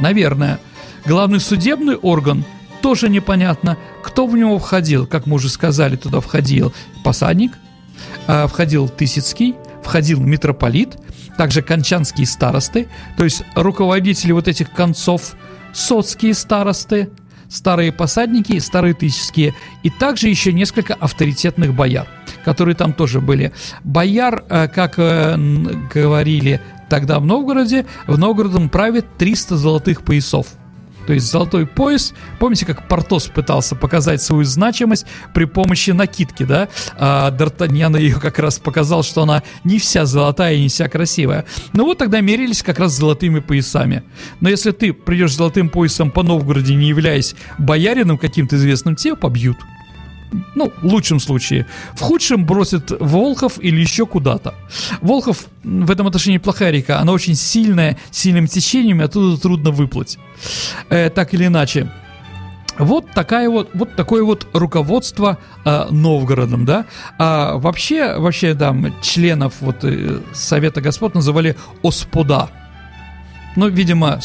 Наверное. 0.00 0.58
Главный 1.06 1.40
судебный 1.40 1.96
орган– 1.96 2.44
тоже 2.80 3.08
непонятно, 3.08 3.76
кто 4.02 4.26
в 4.26 4.36
него 4.36 4.58
входил. 4.58 5.06
Как 5.06 5.26
мы 5.26 5.36
уже 5.36 5.48
сказали, 5.48 5.96
туда 5.96 6.20
входил 6.20 6.72
посадник, 7.04 7.52
а, 8.26 8.46
входил 8.46 8.88
Тысяцкий, 8.88 9.54
входил 9.82 10.20
митрополит, 10.20 10.96
также 11.36 11.62
кончанские 11.62 12.26
старосты, 12.26 12.88
то 13.16 13.24
есть 13.24 13.42
руководители 13.54 14.32
вот 14.32 14.48
этих 14.48 14.72
концов, 14.72 15.34
соцкие 15.72 16.34
старосты, 16.34 17.10
старые 17.48 17.92
посадники, 17.92 18.58
старые 18.58 18.94
тысячские, 18.94 19.54
и 19.82 19.88
также 19.90 20.28
еще 20.28 20.52
несколько 20.52 20.94
авторитетных 20.94 21.74
бояр, 21.74 22.06
которые 22.44 22.74
там 22.74 22.92
тоже 22.92 23.20
были. 23.20 23.52
Бояр, 23.84 24.44
э, 24.48 24.68
как 24.68 24.98
э, 24.98 25.36
говорили 25.94 26.60
тогда 26.90 27.18
в 27.20 27.24
Новгороде, 27.24 27.86
в 28.06 28.18
Новгородом 28.18 28.68
правит 28.68 29.06
300 29.16 29.56
золотых 29.56 30.02
поясов– 30.02 30.48
то 31.08 31.14
есть 31.14 31.30
золотой 31.30 31.66
пояс, 31.66 32.12
помните, 32.38 32.66
как 32.66 32.86
Портос 32.86 33.28
пытался 33.28 33.74
показать 33.74 34.20
свою 34.20 34.44
значимость 34.44 35.06
при 35.32 35.46
помощи 35.46 35.88
накидки, 35.92 36.42
да? 36.42 36.68
А 36.98 37.30
Д'Артаньян 37.30 37.98
ее 37.98 38.20
как 38.20 38.38
раз 38.38 38.58
показал, 38.58 39.02
что 39.02 39.22
она 39.22 39.42
не 39.64 39.78
вся 39.78 40.04
золотая 40.04 40.56
и 40.56 40.60
не 40.60 40.68
вся 40.68 40.86
красивая. 40.86 41.46
Ну 41.72 41.86
вот 41.86 41.96
тогда 41.96 42.20
мерились 42.20 42.62
как 42.62 42.78
раз 42.78 42.92
золотыми 42.92 43.40
поясами. 43.40 44.02
Но 44.42 44.50
если 44.50 44.70
ты 44.70 44.92
придешь 44.92 45.34
золотым 45.34 45.70
поясом 45.70 46.10
по 46.10 46.22
Новгороде, 46.22 46.74
не 46.74 46.88
являясь 46.88 47.34
боярином 47.56 48.18
каким-то 48.18 48.56
известным, 48.56 48.94
тебя 48.94 49.16
побьют. 49.16 49.56
Ну, 50.54 50.72
в 50.82 50.86
лучшем 50.86 51.20
случае. 51.20 51.66
В 51.94 52.00
худшем 52.00 52.44
бросит 52.44 52.90
Волхов 53.00 53.58
или 53.58 53.80
еще 53.80 54.06
куда-то. 54.06 54.54
Волхов 55.00 55.46
в 55.64 55.90
этом 55.90 56.06
отношении 56.06 56.38
плохая 56.38 56.70
река. 56.70 57.00
Она 57.00 57.12
очень 57.12 57.34
сильная, 57.34 57.96
сильным 58.10 58.46
течением, 58.46 59.00
и 59.00 59.04
оттуда 59.04 59.40
трудно 59.40 59.70
выплыть. 59.70 60.18
Э, 60.90 61.10
так 61.10 61.34
или 61.34 61.46
иначе. 61.46 61.90
Вот 62.78 63.10
такая 63.12 63.50
вот, 63.50 63.70
вот 63.74 63.96
такое 63.96 64.22
вот 64.22 64.46
руководство 64.52 65.38
э, 65.64 65.86
Новгородом, 65.90 66.64
да. 66.64 66.86
А 67.18 67.56
вообще, 67.56 68.16
вообще, 68.16 68.54
да, 68.54 68.74
членов 69.02 69.54
вот 69.60 69.82
э, 69.82 70.20
Совета 70.32 70.80
Господ 70.80 71.14
называли 71.14 71.56
оспода. 71.82 72.50
Ну, 73.56 73.68
видимо, 73.68 74.20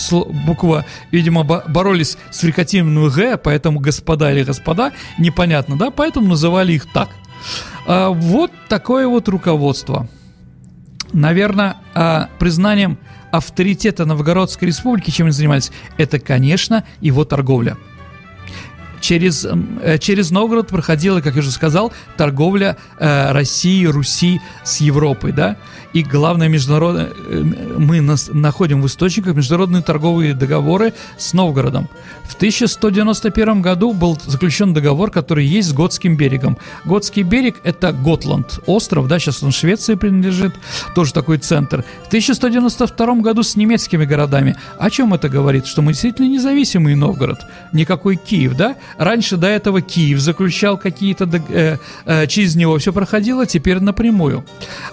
буква, 0.45 0.85
видимо, 1.11 1.43
боролись 1.43 2.17
с 2.29 2.39
фрикативным 2.39 3.09
«г», 3.09 3.37
поэтому 3.37 3.79
господа 3.79 4.31
или 4.31 4.43
господа, 4.43 4.91
непонятно, 5.17 5.77
да, 5.77 5.89
поэтому 5.89 6.27
называли 6.27 6.73
их 6.73 6.91
так. 6.91 7.09
А, 7.87 8.09
вот 8.09 8.51
такое 8.69 9.07
вот 9.07 9.27
руководство. 9.27 10.07
Наверное, 11.13 11.77
а, 11.93 12.29
признанием 12.39 12.97
авторитета 13.31 14.05
Новгородской 14.05 14.67
республики, 14.67 15.09
чем 15.09 15.25
они 15.25 15.33
занимались, 15.33 15.71
это, 15.97 16.19
конечно, 16.19 16.83
его 17.01 17.25
торговля– 17.25 17.77
через, 19.03 19.45
э, 19.45 19.97
через 19.99 20.31
Новгород 20.31 20.69
проходила, 20.69 21.19
как 21.19 21.35
я 21.35 21.41
уже 21.41 21.51
сказал, 21.51 21.91
торговля 22.15 22.77
э, 22.97 23.31
России, 23.31 23.85
Руси 23.85 24.39
с 24.63 24.79
Европой, 24.79 25.33
да, 25.33 25.57
и 25.91 26.03
главное 26.03 26.47
международное, 26.47 27.09
э, 27.09 27.43
мы 27.77 27.99
нас, 28.01 28.29
находим 28.33 28.81
в 28.81 28.87
источниках 28.87 29.35
международные 29.35 29.83
торговые 29.83 30.33
договоры 30.33 30.93
с 31.17 31.33
Новгородом. 31.33 31.89
В 32.23 32.35
1191 32.35 33.61
году 33.61 33.93
был 33.93 34.17
заключен 34.25 34.73
договор, 34.73 35.11
который 35.11 35.45
есть 35.45 35.69
с 35.69 35.73
Готским 35.73 36.15
берегом. 36.15 36.57
Готский 36.85 37.23
берег– 37.23 37.57
это 37.63 37.91
Готланд, 37.91 38.59
остров, 38.65 39.07
да, 39.07 39.19
сейчас 39.19 39.43
он 39.43 39.51
Швеции 39.51 39.95
принадлежит, 39.95 40.55
тоже 40.95 41.13
такой 41.13 41.37
центр. 41.39 41.83
В 42.05 42.07
1192 42.07 43.15
году 43.15 43.43
с 43.43 43.57
немецкими 43.57 44.05
городами. 44.05 44.55
О 44.79 44.89
чем 44.89 45.13
это 45.13 45.27
говорит? 45.27 45.67
Что 45.67 45.81
мы 45.81 45.91
действительно 45.91 46.27
независимый 46.27 46.95
Новгород, 46.95 47.39
никакой 47.73 48.15
Киев, 48.15 48.55
да? 48.55 48.77
Раньше 48.97 49.37
до 49.37 49.47
этого 49.47 49.81
Киев 49.81 50.19
заключал 50.19 50.77
какие-то, 50.77 51.29
э, 51.49 51.77
э, 52.05 52.27
через 52.27 52.55
него 52.55 52.77
все 52.77 52.93
проходило, 52.93 53.45
теперь 53.45 53.79
напрямую. 53.79 54.45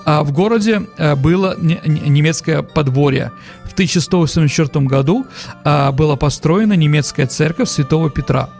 А 0.05 0.23
в 0.23 0.33
городе 0.33 0.83
э, 0.97 1.15
было 1.15 1.57
не, 1.59 1.81
немецкое 1.85 2.63
подворье. 2.63 3.33
В 3.65 3.73
1184 3.73 4.87
году 4.87 5.27
э, 5.65 5.91
была 5.93 6.17
построена 6.17 6.75
немецкая 6.75 7.27
церковь 7.27 7.69
Святого 7.69 8.11
Петра, 8.11 8.51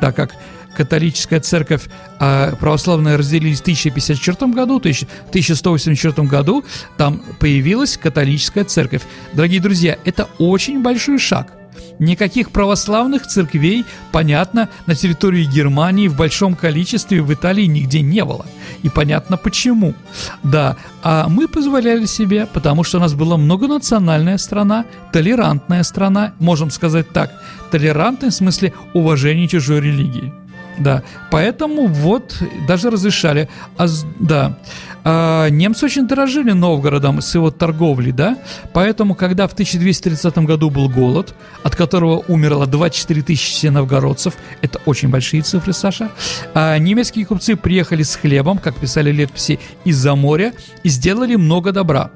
так 0.00 0.14
как 0.16 0.32
католическая 0.76 1.38
церковь 1.40 1.82
а 2.18 2.54
православная 2.56 3.18
разделились 3.18 3.58
в 3.58 3.62
1054 3.62 4.52
году, 4.52 4.78
в 4.78 4.80
1184 4.80 6.26
году 6.26 6.64
там 6.96 7.22
появилась 7.38 7.96
католическая 7.96 8.64
церковь. 8.64 9.02
Дорогие 9.34 9.60
друзья, 9.60 9.98
это 10.04 10.28
очень 10.38 10.82
большой 10.82 11.18
шаг– 11.18 11.52
Никаких 11.98 12.50
православных 12.50 13.26
церквей, 13.26 13.84
понятно, 14.10 14.68
на 14.86 14.94
территории 14.94 15.44
Германии 15.44 16.08
в 16.08 16.16
большом 16.16 16.54
количестве 16.54 17.22
в 17.22 17.32
Италии 17.32 17.64
нигде 17.66 18.00
не 18.00 18.24
было. 18.24 18.46
И 18.82 18.88
понятно 18.88 19.36
почему. 19.36 19.94
Да, 20.42 20.76
а 21.02 21.28
мы 21.28 21.48
позволяли 21.48 22.06
себе, 22.06 22.46
потому 22.46 22.84
что 22.84 22.98
у 22.98 23.00
нас 23.00 23.14
была 23.14 23.36
многонациональная 23.36 24.38
страна, 24.38 24.84
толерантная 25.12 25.82
страна, 25.82 26.32
можем 26.38 26.70
сказать 26.70 27.10
так, 27.10 27.32
толерантная 27.70 28.30
в 28.30 28.34
смысле 28.34 28.72
уважения 28.94 29.48
чужой 29.48 29.80
религии. 29.80 30.32
Да, 30.78 31.02
поэтому 31.30 31.86
вот 31.86 32.42
даже 32.66 32.90
разрешали. 32.90 33.48
А, 33.76 33.86
да, 34.18 34.58
а, 35.04 35.48
немцы 35.48 35.86
очень 35.86 36.06
дорожили 36.06 36.52
Новгородом 36.52 37.20
с 37.20 37.34
его 37.34 37.50
торговлей, 37.50 38.12
да, 38.12 38.38
поэтому, 38.72 39.14
когда 39.14 39.48
в 39.48 39.52
1230 39.52 40.38
году 40.38 40.70
был 40.70 40.88
голод, 40.88 41.34
от 41.62 41.76
которого 41.76 42.24
умерло 42.28 42.66
24 42.66 43.22
тысячи 43.22 43.66
новгородцев, 43.66 44.34
это 44.60 44.80
очень 44.86 45.08
большие 45.08 45.42
цифры, 45.42 45.72
Саша, 45.72 46.10
а 46.54 46.76
немецкие 46.78 47.26
купцы 47.26 47.56
приехали 47.56 48.02
с 48.02 48.16
хлебом, 48.16 48.58
как 48.58 48.76
писали 48.76 49.10
летописи, 49.10 49.58
из-за 49.84 50.14
моря 50.14 50.52
и 50.82 50.88
сделали 50.88 51.36
много 51.36 51.72
добра. 51.72 52.10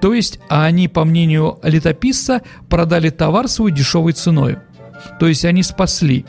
То 0.00 0.12
есть 0.12 0.38
они, 0.48 0.88
по 0.88 1.04
мнению 1.04 1.58
летописца, 1.62 2.42
продали 2.68 3.08
товар 3.08 3.48
свой 3.48 3.72
дешевой 3.72 4.12
ценой. 4.12 4.58
То 5.18 5.26
есть 5.26 5.44
они 5.44 5.62
спасли. 5.62 6.26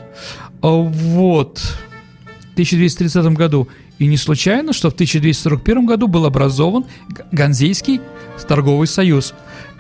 А 0.62 0.70
вот. 0.70 1.60
В 1.60 2.54
1230 2.54 3.34
году. 3.34 3.68
И 3.98 4.08
не 4.08 4.18
случайно, 4.18 4.74
что 4.74 4.90
в 4.90 4.94
1241 4.94 5.86
году 5.86 6.08
был 6.08 6.26
образован 6.26 6.86
Ганзейский 7.32 8.02
торговый 8.48 8.88
союз. 8.88 9.34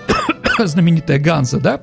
Знаменитая 0.60 1.19
Ганза, 1.19 1.60
да? 1.60 1.82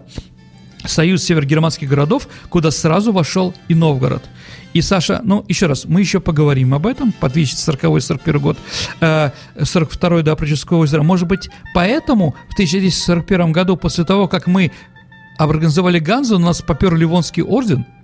Союз 0.85 1.23
севергерманских 1.23 1.89
городов, 1.89 2.27
куда 2.49 2.71
сразу 2.71 3.13
вошел 3.13 3.55
и 3.69 3.75
Новгород. 3.75 4.23
И, 4.73 4.81
Саша, 4.81 5.21
ну, 5.23 5.45
еще 5.49 5.67
раз, 5.67 5.85
мы 5.85 6.01
еще 6.01 6.19
поговорим 6.19 6.75
об 6.75 6.87
этом, 6.87 7.13
по 7.13 7.27
2040-41 7.27 8.39
год, 8.39 8.59
э, 9.01 9.31
42-й 9.57 10.23
до 10.23 10.33
Апрического 10.33 10.79
озера. 10.79 11.03
Может 11.03 11.29
быть, 11.29 11.51
поэтому 11.75 12.35
в 12.49 12.55
1241 12.55 13.53
году, 13.53 13.77
после 13.77 14.05
того, 14.05 14.27
как 14.29 14.47
мы 14.47 14.73
организовали 15.39 15.99
Ганзу, 15.99 16.37
у 16.37 16.39
нас 16.41 16.63
попер 16.63 16.95
Ливонский 16.97 17.43
орден– 17.43 17.87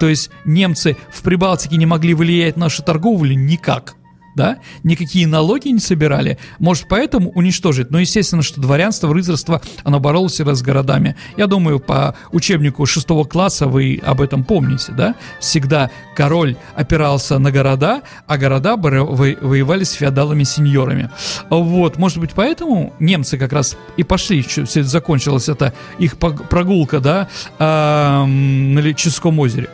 то 0.00 0.08
есть 0.08 0.30
немцы 0.44 0.96
в 1.12 1.22
Прибалтике 1.22 1.76
не 1.76 1.86
могли 1.86 2.14
влиять 2.14 2.56
на 2.56 2.64
нашу 2.64 2.82
торговлю 2.82 3.34
никак 3.34 3.94
да, 4.34 4.58
никакие 4.84 5.26
налоги 5.26 5.68
не 5.68 5.80
собирали, 5.80 6.38
может, 6.58 6.86
поэтому 6.88 7.30
уничтожить. 7.32 7.90
Но, 7.90 7.98
естественно, 7.98 8.42
что 8.42 8.60
дворянство, 8.60 9.12
рыцарство, 9.12 9.60
оно 9.84 10.00
боролось 10.00 10.32
всегда 10.32 10.54
с 10.54 10.62
городами. 10.62 11.16
Я 11.36 11.46
думаю, 11.46 11.80
по 11.80 12.14
учебнику 12.32 12.86
шестого 12.86 13.24
класса 13.24 13.66
вы 13.66 14.00
об 14.04 14.20
этом 14.20 14.44
помните, 14.44 14.92
да? 14.92 15.14
Всегда 15.40 15.90
король 16.14 16.56
опирался 16.74 17.38
на 17.38 17.50
города, 17.50 18.02
а 18.26 18.38
города 18.38 18.76
воевали 18.76 19.84
с 19.84 19.92
феодалами-сеньорами. 19.92 21.10
Вот, 21.48 21.98
может 21.98 22.18
быть, 22.18 22.30
поэтому 22.34 22.94
немцы 23.00 23.36
как 23.36 23.52
раз 23.52 23.76
и 23.96 24.04
пошли, 24.04 24.42
все 24.42 24.62
это 24.62 24.84
закончилось, 24.84 25.48
это 25.48 25.74
их 25.98 26.16
прогулка, 26.16 27.00
да, 27.00 27.28
на 27.58 28.94
Ческом 28.94 29.38
озере. 29.38 29.68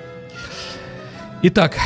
Итак, 1.42 1.76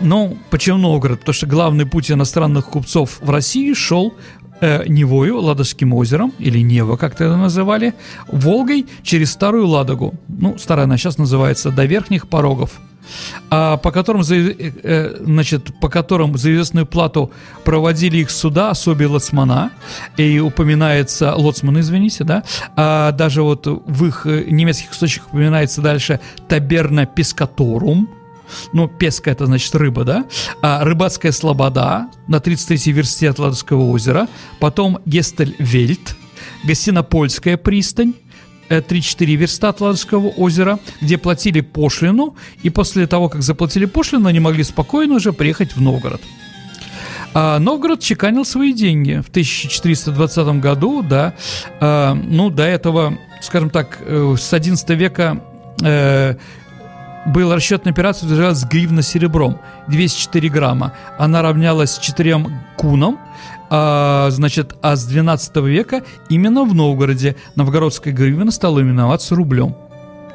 ну, 0.00 0.36
почему 0.50 0.78
Новгород? 0.78 1.20
Потому 1.20 1.34
что 1.34 1.46
главный 1.46 1.86
путь 1.86 2.10
иностранных 2.10 2.66
купцов 2.66 3.18
в 3.20 3.30
России 3.30 3.72
шел 3.74 4.14
э, 4.60 4.84
Невою, 4.88 5.40
Ладожским 5.40 5.94
озером, 5.94 6.32
или 6.38 6.58
Нева, 6.58 6.96
как 6.96 7.14
это 7.14 7.36
называли, 7.36 7.94
Волгой 8.26 8.86
через 9.02 9.30
Старую 9.32 9.66
Ладогу. 9.68 10.14
Ну, 10.28 10.58
старая 10.58 10.84
она 10.84 10.96
сейчас 10.96 11.18
называется, 11.18 11.70
до 11.70 11.84
Верхних 11.84 12.28
Порогов. 12.28 12.80
А, 13.50 13.76
по 13.76 13.90
которым, 13.90 14.22
за, 14.22 14.36
э, 14.36 14.54
э, 14.58 15.16
значит, 15.20 15.78
по 15.80 15.88
которым 15.88 16.36
за 16.36 16.52
известную 16.52 16.86
плату 16.86 17.30
проводили 17.64 18.18
их 18.18 18.30
суда, 18.30 18.70
особенно 18.70 19.12
лоцмана, 19.12 19.70
и 20.16 20.38
упоминается, 20.38 21.34
лоцман, 21.34 21.80
извините, 21.80 22.24
да, 22.24 22.42
а 22.76 23.12
даже 23.12 23.42
вот 23.42 23.66
в 23.66 24.06
их 24.06 24.26
э, 24.26 24.44
немецких 24.48 24.92
источниках 24.92 25.28
упоминается 25.28 25.80
дальше 25.80 26.20
таберна 26.48 27.06
пескаторум, 27.06 28.08
ну, 28.72 28.88
песка 28.88 29.30
это 29.30 29.46
значит 29.46 29.74
рыба, 29.74 30.04
да, 30.04 30.24
а, 30.62 30.84
рыбацкая 30.84 31.32
слобода 31.32 32.08
на 32.26 32.36
33-й 32.36 32.92
версте 32.92 33.30
Атлантского 33.30 33.90
озера, 33.90 34.28
потом 34.58 34.98
Гестельвельт, 35.04 36.16
Гостинопольская 36.64 37.56
пристань, 37.56 38.14
3-4 38.68 39.34
верста 39.34 39.68
Атлантского 39.70 40.28
озера, 40.28 40.78
где 41.00 41.18
платили 41.18 41.60
пошлину, 41.60 42.36
и 42.62 42.70
после 42.70 43.06
того, 43.06 43.28
как 43.28 43.42
заплатили 43.42 43.86
пошлину, 43.86 44.28
они 44.28 44.40
могли 44.40 44.64
спокойно 44.64 45.14
уже 45.14 45.32
приехать 45.32 45.74
в 45.74 45.80
Новгород. 45.80 46.20
А 47.34 47.58
Новгород 47.58 48.00
чеканил 48.00 48.44
свои 48.44 48.72
деньги 48.72 49.20
в 49.24 49.28
1420 49.28 50.60
году, 50.60 51.02
да, 51.02 51.34
а, 51.80 52.14
ну, 52.14 52.50
до 52.50 52.64
этого, 52.64 53.18
скажем 53.42 53.70
так, 53.70 53.98
э, 54.00 54.34
с 54.38 54.52
11 54.52 54.90
века 54.90 55.42
э, 55.84 56.36
был 57.26 57.54
расчет 57.54 57.84
на 57.84 57.90
операцию 57.90 58.28
держалась 58.30 58.64
гривна 58.64 59.02
серебром, 59.02 59.60
204 59.88 60.48
грамма. 60.48 60.94
Она 61.18 61.42
равнялась 61.42 61.98
4 61.98 62.46
кунам, 62.76 63.18
а, 63.70 64.28
значит, 64.30 64.74
а 64.82 64.96
с 64.96 65.04
12 65.04 65.56
века 65.56 66.02
именно 66.28 66.64
в 66.64 66.74
Новгороде 66.74 67.36
новгородская 67.54 68.12
гривна 68.12 68.50
стала 68.50 68.80
именоваться 68.80 69.34
рублем 69.34 69.74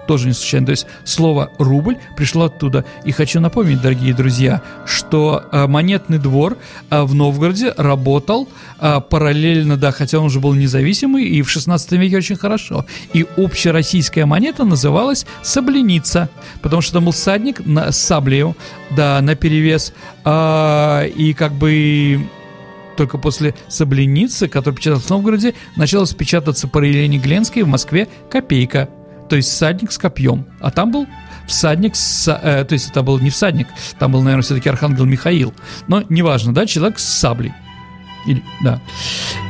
тоже 0.08 0.28
не 0.28 0.34
случайно. 0.34 0.67
То 0.67 0.72
есть 0.72 0.86
слово 1.04 1.52
«рубль» 1.58 1.98
пришло 2.15 2.46
оттуда. 2.46 2.86
И 3.06 3.12
хочу 3.12 3.39
напомнить, 3.39 3.82
дорогие 3.82 4.13
друзья, 4.13 4.62
что 4.86 5.43
э, 5.52 5.67
монетный 5.67 6.17
двор 6.17 6.58
э, 6.89 7.04
в 7.04 7.15
Новгороде 7.15 7.74
работал 7.78 8.48
э, 8.80 9.02
параллельно, 9.02 9.78
да, 9.78 9.91
хотя 9.91 10.19
он 10.19 10.26
уже 10.26 10.39
был 10.39 10.54
независимый, 10.54 11.26
и 11.26 11.41
в 11.41 11.50
16 11.50 11.91
веке 11.93 12.17
очень 12.17 12.36
хорошо. 12.36 12.86
И 13.13 13.26
общероссийская 13.38 14.26
монета 14.26 14.63
называлась 14.65 15.26
«сабленица», 15.41 16.30
потому 16.62 16.82
что 16.82 16.93
там 16.93 17.06
был 17.06 17.13
садник 17.13 17.65
на, 17.65 17.91
с 17.91 17.98
саблею, 17.98 18.56
да, 18.91 19.19
на 19.22 19.36
перевес. 19.36 19.93
И 20.26 21.36
как 21.38 21.54
бы 21.54 22.28
только 22.96 23.18
после 23.18 23.56
Сабленицы, 23.68 24.48
который 24.48 24.76
печатался 24.76 25.08
в 25.08 25.10
Новгороде, 25.12 25.54
началась 25.76 26.14
печататься 26.14 26.68
по 26.68 26.80
Елене 26.80 27.18
Гленской 27.18 27.64
в 27.64 27.68
Москве 27.68 28.08
копейка– 28.30 28.90
то 29.34 29.38
есть 29.38 29.50
всадник 29.50 29.92
с 29.92 29.98
копьем, 29.98 30.46
а 30.60 30.70
там 30.70 30.92
был 30.92 31.08
всадник, 31.48 31.96
с, 31.96 32.28
э, 32.28 32.66
то 32.66 32.74
есть 32.74 32.92
это 32.92 33.02
был 33.02 33.18
не 33.20 33.32
всадник, 33.32 33.68
там 33.98 34.12
был, 34.12 34.22
наверное, 34.22 34.44
все-таки 34.44 34.70
архангел 34.70 35.06
Михаил, 35.06 35.54
но 35.88 36.04
неважно, 36.10 36.54
да, 36.54 36.66
человек 36.68 37.00
с 37.00 37.04
саблей. 37.04 37.52
Или, 38.28 38.44
да. 38.64 38.80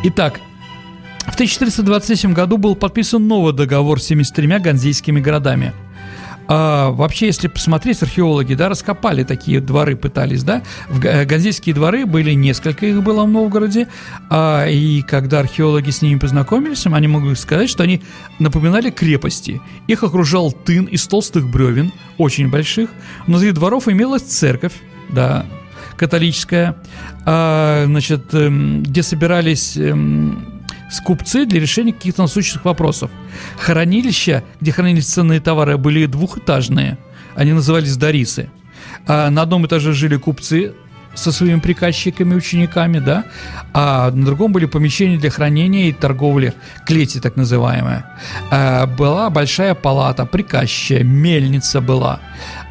Итак, 0.04 0.40
В 1.26 1.34
1427 1.36 2.34
году 2.34 2.58
был 2.58 2.76
подписан 2.76 3.28
новый 3.28 3.54
договор 3.54 4.00
с 4.00 4.06
73 4.06 4.60
ганзейскими 4.60 5.20
городами– 5.20 5.74
а, 6.48 6.92
вообще, 6.92 7.28
если 7.28 7.48
посмотреть, 7.48 8.02
археологи, 8.02 8.54
да, 8.54 8.70
раскопали 8.70 9.24
такие 9.24 9.60
дворы, 9.62 9.96
пытались, 9.96 10.44
да. 10.44 10.64
В 10.90 11.04
э, 11.06 11.26
Ганзейские 11.26 11.76
дворы 11.76 12.06
были 12.06 12.32
несколько, 12.34 12.86
их 12.86 13.02
было 13.02 13.24
в 13.24 13.30
Новгороде, 13.30 13.88
а, 14.30 14.68
и 14.68 15.02
когда 15.02 15.40
археологи 15.40 15.90
с 15.90 16.02
ними 16.02 16.20
познакомились, 16.20 16.86
они 16.86 17.08
могут 17.08 17.40
сказать, 17.40 17.70
что 17.70 17.84
они 17.84 18.02
напоминали 18.40 18.90
крепости. 18.90 19.62
Их 19.88 20.04
окружал 20.04 20.52
тын 20.52 20.86
из 20.86 21.08
толстых 21.08 21.50
бревен, 21.50 21.92
очень 22.18 22.50
больших. 22.50 22.90
Внутри 23.28 23.52
дворов 23.52 23.88
имелась 23.88 24.24
церковь, 24.24 24.74
да, 25.10 25.46
католическая, 25.96 26.76
а, 27.26 27.86
значит, 27.86 28.34
эм, 28.34 28.84
где 28.84 29.04
собирались 29.04 29.78
эм, 29.78 30.53
скупцы 30.94 31.46
для 31.46 31.60
решения 31.60 31.92
каких-то 31.92 32.22
насущных 32.22 32.66
вопросов. 32.66 33.12
Хранилища, 33.58 34.44
где 34.62 34.72
хранились 34.72 35.08
ценные 35.08 35.40
товары, 35.40 35.78
были 35.78 36.06
двухэтажные. 36.06 36.98
Они 37.36 37.52
назывались 37.52 37.98
дарисы. 37.98 38.50
А 39.08 39.30
на 39.30 39.42
одном 39.42 39.66
этаже 39.66 39.94
жили 39.94 40.18
купцы 40.18 40.74
со 41.16 41.32
своими 41.32 41.60
приказчиками, 41.60 42.34
учениками, 42.34 43.00
да, 43.00 43.26
а 43.74 44.10
на 44.12 44.26
другом 44.26 44.52
были 44.52 44.66
помещения 44.66 45.18
для 45.18 45.30
хранения 45.30 45.90
и 45.90 45.94
торговли, 45.94 46.54
клети 46.88 47.20
так 47.20 47.36
называемая. 47.36 48.06
А, 48.50 48.88
была 48.88 49.30
большая 49.30 49.76
палата, 49.76 50.26
приказчая, 50.26 51.04
мельница 51.04 51.82
была. 51.82 52.20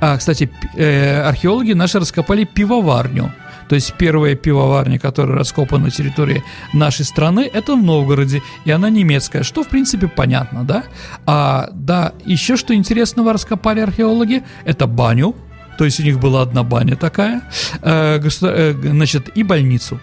А, 0.00 0.16
кстати, 0.16 0.50
э, 0.76 1.22
археологи 1.22 1.72
наши 1.72 2.00
раскопали 2.00 2.44
пивоварню– 2.44 3.32
то 3.68 3.74
есть 3.74 3.94
первая 3.98 4.34
пивоварня, 4.34 4.98
которая 4.98 5.38
раскопана 5.38 5.84
на 5.84 5.90
территории 5.90 6.42
нашей 6.72 7.04
страны, 7.04 7.50
это 7.52 7.74
в 7.74 7.82
Новгороде, 7.82 8.42
и 8.64 8.70
она 8.70 8.90
немецкая, 8.90 9.42
что 9.42 9.62
в 9.62 9.68
принципе 9.68 10.08
понятно, 10.08 10.64
да? 10.64 10.84
А, 11.26 11.68
да, 11.72 12.12
еще 12.24 12.56
что 12.56 12.74
интересного 12.74 13.32
раскопали 13.32 13.80
археологи, 13.80 14.42
это 14.64 14.86
баню, 14.86 15.34
то 15.78 15.84
есть 15.84 16.00
у 16.00 16.02
них 16.02 16.18
была 16.20 16.42
одна 16.42 16.62
баня 16.62 16.96
такая, 16.96 17.42
э, 17.82 18.20
э, 18.20 18.74
значит, 18.82 19.30
и 19.36 19.42
больницу. 19.42 20.00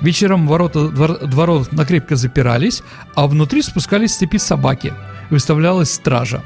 Вечером 0.00 0.46
ворота 0.46 0.88
двор, 0.88 1.18
дворов 1.26 1.72
накрепко 1.72 2.16
запирались, 2.16 2.82
а 3.14 3.26
внутри 3.26 3.62
спускались 3.62 4.16
цепи 4.16 4.36
собаки. 4.36 4.92
Выставлялась 5.30 5.92
стража. 5.92 6.42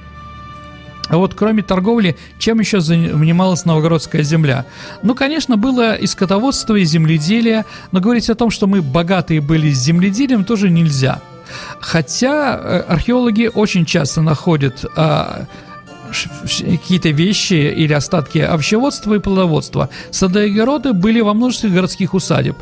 А 1.09 1.17
вот 1.17 1.35
кроме 1.35 1.63
торговли, 1.63 2.17
чем 2.39 2.61
еще 2.61 2.81
занималась 2.81 3.65
новгородская 3.65 4.23
земля? 4.23 4.67
Ну, 5.03 5.15
конечно, 5.15 5.57
было 5.57 5.95
и 5.95 6.07
скотоводство, 6.07 6.75
и 6.77 6.85
земледелие, 6.85 7.65
но 7.93 8.01
говорить 8.01 8.29
о 8.31 8.35
том, 8.35 8.51
что 8.51 8.67
мы 8.67 8.83
богатые 8.83 9.41
были 9.41 9.73
с 9.73 9.79
земледелием, 9.79 10.45
тоже 10.45 10.71
нельзя. 10.71 11.21
Хотя 11.81 12.57
э, 12.57 12.81
археологи 12.81 13.51
очень 13.53 13.87
часто 13.87 14.21
находят 14.21 14.85
а, 14.97 15.47
какие-то 16.11 17.11
вещи 17.11 17.55
или 17.55 17.93
остатки 17.93 18.39
овощеводства 18.39 19.15
и 19.15 19.19
плодоводства. 19.19 19.89
Сады 20.11 20.49
и 20.49 20.51
огороды 20.51 20.93
были 20.93 21.21
во 21.21 21.35
множестве 21.35 21.71
городских 21.71 22.15
усадеб. 22.15 22.57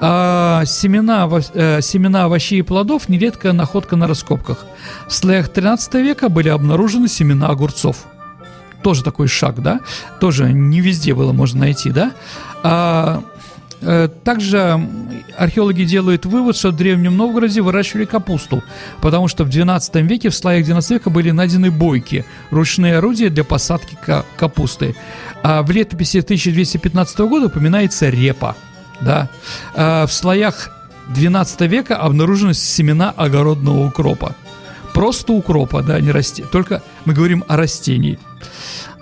А 0.00 0.64
семена, 0.64 1.28
э, 1.54 1.80
семена 1.82 2.24
овощей 2.24 2.60
и 2.60 2.62
плодов 2.62 3.08
нередко 3.08 3.52
находка 3.52 3.96
на 3.96 4.06
раскопках. 4.06 4.64
В 5.06 5.12
слоях 5.12 5.48
13 5.48 6.02
века 6.02 6.28
были 6.28 6.48
обнаружены 6.48 7.08
семена 7.08 7.48
огурцов. 7.48 8.04
Тоже 8.82 9.04
такой 9.04 9.28
шаг, 9.28 9.62
да? 9.62 9.80
Тоже 10.20 10.52
не 10.52 10.80
везде 10.80 11.14
было 11.14 11.32
можно 11.32 11.60
найти, 11.60 11.90
да? 11.90 12.12
А, 12.62 13.22
также 14.24 14.80
археологи 15.38 15.84
делают 15.84 16.26
вывод, 16.26 16.56
что 16.56 16.70
в 16.70 16.76
Древнем 16.76 17.16
Новгороде 17.16 17.62
выращивали 17.62 18.04
капусту, 18.04 18.62
потому 19.00 19.28
что 19.28 19.44
в 19.44 19.48
XII 19.48 20.02
веке, 20.02 20.28
в 20.28 20.34
слоях 20.34 20.66
XII 20.66 20.94
века 20.94 21.10
были 21.10 21.30
найдены 21.30 21.70
бойки, 21.70 22.24
ручные 22.50 22.98
орудия 22.98 23.30
для 23.30 23.44
посадки 23.44 23.96
капусты. 24.36 24.94
А 25.42 25.62
в 25.62 25.70
летописи 25.70 26.18
1215 26.18 27.18
года 27.20 27.46
упоминается 27.46 28.10
репа. 28.10 28.56
Да? 29.00 29.30
А 29.74 30.06
в 30.06 30.12
слоях 30.12 30.70
XII 31.08 31.66
века 31.66 31.96
обнаружены 31.96 32.52
семена 32.54 33.10
огородного 33.16 33.86
укропа. 33.86 34.34
Просто 34.92 35.32
укропа, 35.32 35.82
да, 35.82 35.98
не 36.00 36.10
расти. 36.10 36.44
Только 36.50 36.82
мы 37.04 37.14
говорим 37.14 37.44
о 37.48 37.56
растении. 37.56 38.18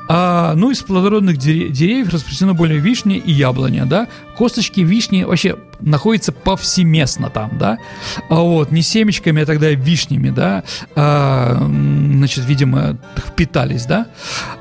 А, 0.09 0.55
ну, 0.55 0.71
из 0.71 0.83
плодородных 0.83 1.37
деревьев 1.37 2.09
распространено 2.09 2.55
более 2.55 2.79
вишни 2.79 3.17
и 3.17 3.31
яблоня, 3.31 3.85
да. 3.85 4.09
Косточки 4.37 4.81
вишни 4.81 5.25
вообще 5.25 5.57
находятся 5.81 6.33
повсеместно 6.33 7.29
там, 7.29 7.59
да. 7.59 7.79
А 8.31 8.37
вот, 8.37 8.73
не 8.73 8.81
семечками, 8.81 9.43
а 9.43 9.47
тогда 9.47 9.69
вишнями, 9.71 10.31
да. 10.31 10.65
А, 10.97 11.59
значит, 11.59 12.47
видимо, 12.47 12.97
впитались, 13.17 13.85
да. 13.85 14.07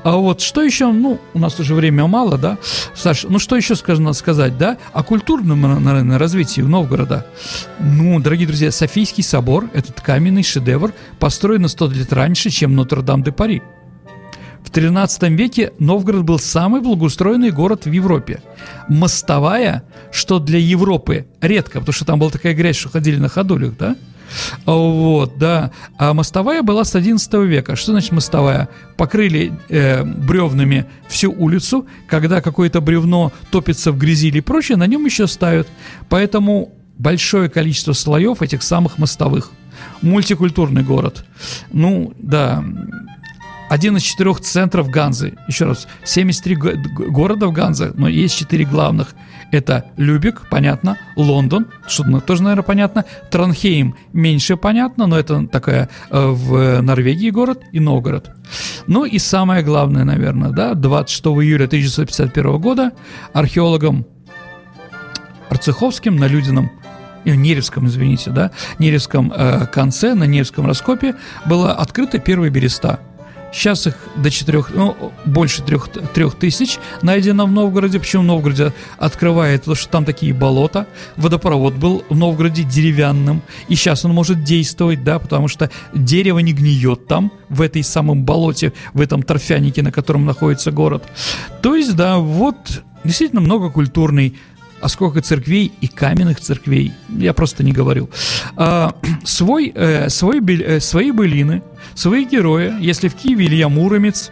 А 0.04 0.16
вот, 0.16 0.42
что 0.42 0.62
еще, 0.62 0.92
ну, 0.92 1.18
у 1.32 1.38
нас 1.38 1.58
уже 1.58 1.74
время 1.74 2.06
мало, 2.06 2.36
да. 2.36 2.58
Саш, 2.94 3.24
ну, 3.24 3.38
что 3.38 3.56
еще 3.56 3.74
сказано 3.74 4.12
сказать, 4.12 4.58
да, 4.58 4.76
о 4.92 5.02
культурном, 5.02 5.62
наверное, 5.82 6.18
развитии 6.18 6.60
Новгорода. 6.60 7.26
Ну, 7.78 8.20
дорогие 8.20 8.46
друзья, 8.46 8.70
Софийский 8.70 9.22
собор, 9.22 9.70
этот 9.72 10.02
каменный 10.02 10.42
шедевр, 10.42 10.92
построен 11.18 11.62
на 11.62 11.68
100 11.68 11.90
лет 11.92 12.12
раньше, 12.12 12.50
чем 12.50 12.74
Нотр-Дам-де-Пари. 12.76 13.62
В 14.68 14.70
XIII 14.70 15.34
веке 15.34 15.72
Новгород 15.78 16.24
был 16.24 16.38
самый 16.38 16.82
благоустроенный 16.82 17.50
город 17.50 17.86
в 17.86 17.90
Европе. 17.90 18.42
Мостовая, 18.86 19.82
что 20.12 20.40
для 20.40 20.58
Европы 20.58 21.26
редко, 21.40 21.80
потому 21.80 21.94
что 21.94 22.04
там 22.04 22.18
была 22.18 22.30
такая 22.30 22.52
грязь, 22.52 22.76
что 22.76 22.90
ходили 22.90 23.16
на 23.16 23.30
ходулях, 23.30 23.78
да? 23.78 23.96
Вот, 24.66 25.38
да. 25.38 25.70
А 25.96 26.12
мостовая 26.12 26.62
была 26.62 26.84
с 26.84 26.94
XI 26.94 27.46
века. 27.46 27.76
Что 27.76 27.92
значит 27.92 28.12
мостовая? 28.12 28.68
Покрыли 28.98 29.58
э, 29.70 30.04
бревнами 30.04 30.84
всю 31.08 31.32
улицу. 31.32 31.86
Когда 32.06 32.42
какое-то 32.42 32.82
бревно 32.82 33.32
топится 33.50 33.90
в 33.90 33.96
грязи 33.96 34.28
или 34.28 34.40
прочее, 34.40 34.76
на 34.76 34.86
нем 34.86 35.06
еще 35.06 35.26
ставят. 35.28 35.66
Поэтому 36.10 36.74
большое 36.98 37.48
количество 37.48 37.94
слоев 37.94 38.42
этих 38.42 38.62
самых 38.62 38.98
мостовых. 38.98 39.50
Мультикультурный 40.02 40.82
город. 40.82 41.24
Ну, 41.72 42.12
да, 42.18 42.62
один 43.68 43.96
из 43.96 44.02
четырех 44.02 44.40
центров 44.40 44.88
Ганзы. 44.88 45.34
Еще 45.46 45.66
раз, 45.66 45.86
73 46.04 46.56
города 46.56 47.46
в 47.46 47.52
Ганзе, 47.52 47.92
но 47.94 48.08
есть 48.08 48.36
четыре 48.36 48.64
главных. 48.64 49.14
Это 49.50 49.86
Любик, 49.96 50.42
понятно, 50.50 50.98
Лондон, 51.16 51.66
что 51.86 52.04
тоже, 52.20 52.42
наверное, 52.42 52.64
понятно, 52.64 53.04
Транхейм 53.30 53.94
меньше 54.12 54.56
понятно, 54.56 55.06
но 55.06 55.18
это 55.18 55.46
такая 55.46 55.88
э, 56.10 56.26
в 56.28 56.82
Норвегии 56.82 57.30
город 57.30 57.62
и 57.72 57.80
Новгород. 57.80 58.30
Ну 58.86 59.04
и 59.04 59.18
самое 59.18 59.62
главное, 59.62 60.04
наверное, 60.04 60.50
да, 60.50 60.74
26 60.74 61.24
июля 61.26 61.64
1951 61.64 62.58
года 62.58 62.92
археологом 63.32 64.06
Арцеховским 65.48 66.16
на 66.16 66.26
Людином 66.26 66.70
э, 67.24 67.34
Неревском, 67.34 67.86
извините, 67.86 68.30
да, 68.30 68.50
Неревском 68.78 69.32
э, 69.34 69.66
конце, 69.66 70.14
на 70.14 70.24
Неревском 70.24 70.66
раскопе 70.66 71.14
была 71.46 71.74
открыта 71.74 72.18
первая 72.18 72.50
береста. 72.50 73.00
Сейчас 73.52 73.86
их 73.86 73.96
до 74.16 74.30
четырех, 74.30 74.70
ну, 74.74 75.12
больше 75.24 75.62
трех, 75.62 75.88
трех 75.88 76.34
тысяч 76.34 76.78
найдено 77.02 77.46
в 77.46 77.50
Новгороде. 77.50 77.98
Почему 77.98 78.22
в 78.22 78.26
Новгороде 78.26 78.72
открывает? 78.98 79.62
Потому 79.62 79.76
что 79.76 79.88
там 79.88 80.04
такие 80.04 80.34
болота. 80.34 80.86
Водопровод 81.16 81.74
был 81.74 82.04
в 82.08 82.16
Новгороде 82.16 82.62
деревянным. 82.62 83.42
И 83.68 83.74
сейчас 83.74 84.04
он 84.04 84.12
может 84.12 84.44
действовать, 84.44 85.02
да, 85.02 85.18
потому 85.18 85.48
что 85.48 85.70
дерево 85.94 86.40
не 86.40 86.52
гниет 86.52 87.06
там, 87.06 87.32
в 87.48 87.62
этой 87.62 87.82
самом 87.82 88.24
болоте, 88.24 88.72
в 88.92 89.00
этом 89.00 89.22
торфянике, 89.22 89.82
на 89.82 89.92
котором 89.92 90.26
находится 90.26 90.70
город. 90.70 91.04
То 91.62 91.74
есть, 91.74 91.96
да, 91.96 92.18
вот 92.18 92.82
действительно 93.04 93.40
многокультурный 93.40 94.36
а 94.80 94.88
сколько 94.88 95.20
церквей 95.20 95.72
и 95.80 95.86
каменных 95.86 96.40
церквей, 96.40 96.92
я 97.08 97.32
просто 97.32 97.64
не 97.64 97.72
говорил. 97.72 98.10
А, 98.56 98.94
свой, 99.24 99.72
э, 99.74 100.08
свой, 100.08 100.40
э, 100.40 100.80
свои 100.80 101.10
былины, 101.10 101.62
свои 101.94 102.24
герои, 102.24 102.74
если 102.80 103.08
в 103.08 103.14
Киеве 103.14 103.46
Илья 103.46 103.68
Муромец, 103.68 104.30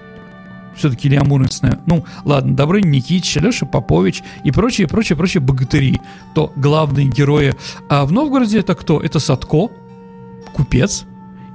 все-таки 0.77 1.09
Илья 1.09 1.25
Муромец, 1.25 1.61
ну 1.87 2.05
ладно, 2.25 2.55
Добрыня 2.55 2.89
Никитич, 2.89 3.37
Алеша 3.39 3.67
Попович 3.67 4.23
и 4.45 4.51
прочие, 4.51 4.87
прочие, 4.87 5.17
прочие 5.17 5.41
богатыри, 5.41 6.01
то 6.35 6.53
главные 6.57 7.07
герои. 7.07 7.55
А 7.89 8.05
в 8.05 8.13
Новгороде 8.13 8.61
это 8.61 8.75
кто? 8.75 9.01
Это 9.01 9.19
Садко, 9.19 9.71
купец, 10.53 11.05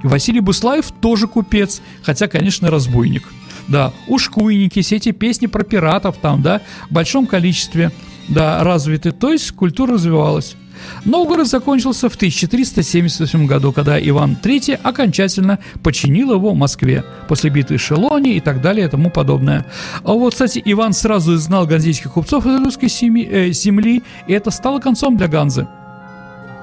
и 0.02 0.06
Василий 0.06 0.40
Буслаев 0.40 0.90
тоже 0.90 1.28
купец, 1.28 1.80
хотя, 2.02 2.26
конечно, 2.26 2.70
разбойник. 2.70 3.28
Да, 3.68 3.92
ушкуйники, 4.08 4.82
все 4.82 4.96
эти 4.96 5.12
песни 5.12 5.46
про 5.46 5.62
пиратов 5.62 6.16
там, 6.16 6.42
да, 6.42 6.60
в 6.90 6.92
большом 6.92 7.26
количестве– 7.26 7.92
да, 8.28 8.62
развиты, 8.64 9.12
то 9.12 9.32
есть 9.32 9.52
культура 9.52 9.94
развивалась. 9.94 10.56
Новгород 11.04 11.46
закончился 11.46 12.08
в 12.08 12.16
1378 12.16 13.46
году, 13.46 13.72
когда 13.72 14.00
Иван 14.00 14.36
III 14.42 14.80
окончательно 14.82 15.58
починил 15.82 16.32
его 16.32 16.52
в 16.52 16.56
Москве 16.56 17.04
после 17.28 17.50
битвы 17.50 17.78
Шелони 17.78 18.36
и 18.36 18.40
так 18.40 18.60
далее 18.60 18.86
и 18.86 18.90
тому 18.90 19.10
подобное. 19.10 19.66
А 20.04 20.12
вот, 20.12 20.32
кстати, 20.32 20.62
Иван 20.64 20.92
сразу 20.92 21.36
знал 21.36 21.66
ганзейских 21.66 22.12
купцов 22.12 22.46
из 22.46 22.58
русской 22.60 22.88
семьи, 22.88 23.28
э, 23.30 23.52
земли, 23.52 24.02
и 24.26 24.32
это 24.32 24.50
стало 24.50 24.80
концом 24.80 25.16
для 25.16 25.28
Ганзы. 25.28 25.66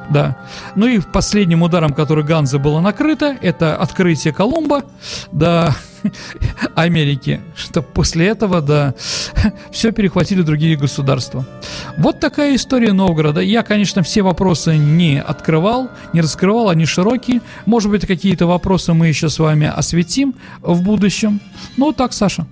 Да. 0.09 0.37
Ну 0.75 0.87
и 0.87 0.99
последним 0.99 1.61
ударом, 1.63 1.93
который 1.93 2.23
Ганза 2.23 2.59
было 2.59 2.79
накрыто, 2.79 3.37
это 3.41 3.75
открытие 3.75 4.33
Колумба, 4.33 4.83
да, 5.31 5.75
Америки, 6.75 7.41
что 7.55 7.81
после 7.81 8.27
этого, 8.27 8.61
да, 8.61 8.95
все 9.71 9.91
перехватили 9.91 10.41
другие 10.41 10.75
государства. 10.77 11.45
Вот 11.97 12.19
такая 12.19 12.55
история 12.55 12.93
Новгорода. 12.93 13.41
Я, 13.41 13.63
конечно, 13.63 14.03
все 14.03 14.21
вопросы 14.21 14.77
не 14.77 15.21
открывал, 15.21 15.89
не 16.13 16.21
раскрывал, 16.21 16.69
они 16.69 16.85
широкие. 16.85 17.41
Может 17.65 17.91
быть, 17.91 18.07
какие-то 18.07 18.47
вопросы 18.47 18.93
мы 18.93 19.07
еще 19.07 19.29
с 19.29 19.39
вами 19.39 19.67
осветим 19.67 20.35
в 20.61 20.81
будущем. 20.81 21.39
Ну, 21.77 21.91
так, 21.91 22.13
Саша. 22.13 22.47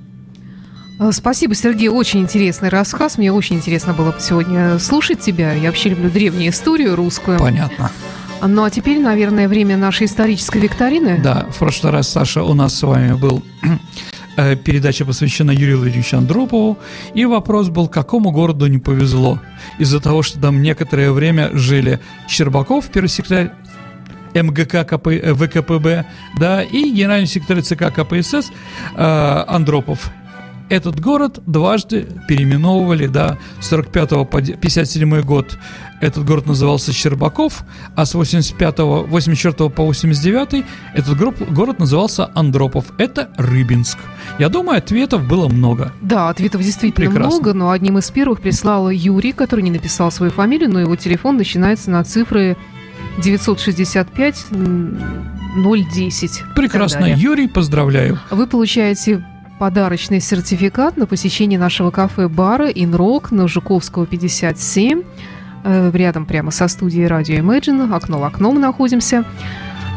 Э, 1.00 1.12
спасибо, 1.12 1.56
Сергей. 1.56 1.90
Очень 1.90 2.22
интересный 2.22 2.70
рассказ. 2.70 3.18
Мне 3.18 3.32
очень 3.32 3.58
интересно 3.58 3.94
было 3.94 4.16
сегодня 4.20 4.80
слушать 4.80 5.20
тебя. 5.20 5.54
Я 5.54 5.70
вообще 5.70 5.90
люблю 5.90 6.10
древнюю 6.10 6.50
историю 6.50 6.96
русскую. 6.96 7.40
Понятно. 7.40 7.92
Ну 8.46 8.64
а 8.64 8.70
теперь, 8.70 9.00
наверное, 9.00 9.48
время 9.48 9.78
нашей 9.78 10.06
исторической 10.06 10.60
викторины. 10.60 11.20
Да, 11.24 11.48
в 11.50 11.58
прошлый 11.58 11.92
раз, 11.92 12.08
Саша, 12.10 12.44
у 12.44 12.54
нас 12.54 12.76
с 12.76 12.84
вами 12.84 13.14
был 13.14 13.44
э, 14.38 14.56
передача 14.56 15.06
посвящена 15.06 15.52
Юрию 15.52 15.78
Владимировичу 15.78 16.18
Андропову, 16.18 16.78
и 17.16 17.26
вопрос 17.26 17.70
был, 17.70 17.88
какому 17.88 18.32
городу 18.32 18.68
не 18.68 18.78
повезло. 18.78 19.40
Из-за 19.80 20.00
того, 20.00 20.22
что 20.22 20.40
там 20.40 20.62
некоторое 20.62 21.12
время 21.12 21.50
жили 21.54 22.00
Щербаков, 22.28 22.90
первый 22.90 23.08
секретарь 23.08 23.54
МГК 24.36 24.84
КП, 24.84 25.08
э, 25.08 25.34
ВКПБ, 25.34 26.06
да, 26.40 26.62
и 26.62 26.92
генеральный 26.92 27.28
секретарь 27.28 27.62
ЦК 27.62 27.92
КПСС 27.92 28.52
э, 28.96 29.44
Андропов 29.48 30.12
этот 30.70 31.00
город 31.00 31.40
дважды 31.46 32.08
переименовывали, 32.28 33.08
да, 33.08 33.38
с 33.60 33.68
45 33.68 34.30
по 34.30 34.42
57 34.42 35.22
год 35.22 35.58
этот 36.00 36.26
город 36.26 36.46
назывался 36.46 36.94
Щербаков, 36.94 37.64
а 37.96 38.06
с 38.06 38.14
85 38.14 38.80
84 38.80 39.70
по 39.70 39.84
89 39.84 40.66
этот 40.94 41.18
город 41.18 41.80
назывался 41.80 42.30
Андропов. 42.36 42.86
Это 42.98 43.30
Рыбинск. 43.38 43.98
Я 44.38 44.50
думаю, 44.50 44.78
ответов 44.78 45.28
было 45.28 45.48
много. 45.48 45.92
Да, 46.02 46.30
ответов 46.30 46.62
действительно 46.62 47.10
Прекрасно. 47.10 47.36
много, 47.36 47.54
но 47.54 47.72
одним 47.72 47.98
из 47.98 48.12
первых 48.12 48.42
прислал 48.42 48.90
Юрий, 48.90 49.32
который 49.32 49.62
не 49.62 49.72
написал 49.72 50.12
свою 50.12 50.32
фамилию, 50.32 50.70
но 50.70 50.80
его 50.80 50.96
телефон 50.96 51.38
начинается 51.38 51.90
на 51.90 52.04
цифры 52.04 52.58
965 53.24 54.46
010. 54.52 56.44
Прекрасно. 56.56 57.06
Юрий, 57.06 57.48
поздравляю. 57.48 58.20
Вы 58.30 58.46
получаете 58.46 59.26
подарочный 59.60 60.20
сертификат 60.20 60.98
на 60.98 61.06
посещение 61.06 61.60
нашего 61.60 61.92
кафе-бара 61.92 62.68
«Инрок» 62.70 63.32
на 63.32 63.48
Жуковского, 63.48 64.06
57. 64.06 65.04
Э, 65.64 65.92
рядом 65.94 66.26
прямо 66.26 66.52
со 66.52 66.68
студией 66.68 67.08
радио 67.08 67.36
Imagine. 67.36 67.94
Окно 67.94 68.20
в 68.20 68.24
окно 68.24 68.52
мы 68.52 68.60
находимся. 68.60 69.26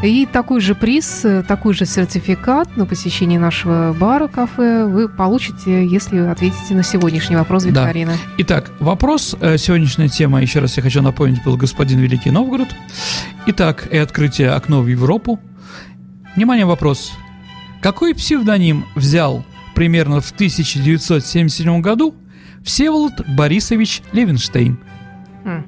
И 0.03 0.25
такой 0.25 0.61
же 0.61 0.73
приз, 0.73 1.23
э, 1.25 1.43
такой 1.47 1.75
же 1.75 1.85
сертификат 1.85 2.75
на 2.75 2.87
посещение 2.87 3.39
нашего 3.39 3.93
бара, 3.93 4.27
кафе 4.27 4.85
вы 4.85 5.07
получите, 5.07 5.85
если 5.85 6.17
ответите 6.17 6.73
на 6.73 6.81
сегодняшний 6.81 7.35
вопрос 7.35 7.65
викторины. 7.65 8.13
Да. 8.13 8.17
Итак, 8.39 8.71
вопрос, 8.79 9.35
э, 9.39 9.57
сегодняшняя 9.57 10.09
тема, 10.09 10.41
еще 10.41 10.59
раз 10.59 10.75
я 10.75 10.81
хочу 10.81 11.03
напомнить, 11.03 11.43
был 11.43 11.55
господин 11.55 11.99
Великий 11.99 12.31
Новгород. 12.31 12.69
Итак, 13.45 13.87
и 13.91 13.97
открытие 13.97 14.49
окно 14.49 14.81
в 14.81 14.87
Европу. 14.87 15.39
Внимание, 16.35 16.65
вопрос. 16.65 17.11
Какой 17.79 18.15
псевдоним 18.15 18.85
взял 18.95 19.45
примерно 19.81 20.21
в 20.21 20.29
1977 20.29 21.81
году 21.81 22.13
Всеволод 22.63 23.13
Борисович 23.35 24.03
Левинштейн. 24.11 24.77
Хм. 25.43 25.65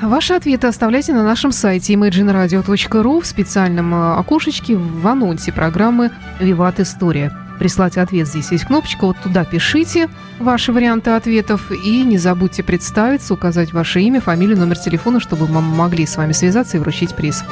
Ваши 0.00 0.32
ответы 0.32 0.66
оставляйте 0.66 1.12
на 1.12 1.22
нашем 1.22 1.52
сайте 1.52 1.92
imagineradio.ru 1.92 3.20
в 3.20 3.26
специальном 3.26 3.94
э, 3.94 4.14
окошечке 4.14 4.74
в 4.74 5.06
анонсе 5.06 5.52
программы 5.52 6.12
«Виват 6.40 6.80
История». 6.80 7.30
Прислать 7.58 7.98
ответ 7.98 8.26
здесь 8.26 8.50
есть 8.50 8.64
кнопочка, 8.64 9.04
вот 9.04 9.18
туда 9.22 9.44
пишите 9.44 10.08
ваши 10.38 10.72
варианты 10.72 11.10
ответов 11.10 11.70
и 11.70 12.04
не 12.04 12.16
забудьте 12.16 12.62
представиться, 12.62 13.34
указать 13.34 13.74
ваше 13.74 14.00
имя, 14.00 14.22
фамилию, 14.22 14.56
номер 14.56 14.78
телефона, 14.78 15.20
чтобы 15.20 15.46
мы 15.46 15.60
могли 15.60 16.06
с 16.06 16.16
вами 16.16 16.32
связаться 16.32 16.78
и 16.78 16.80
вручить 16.80 17.14
приз. 17.14 17.44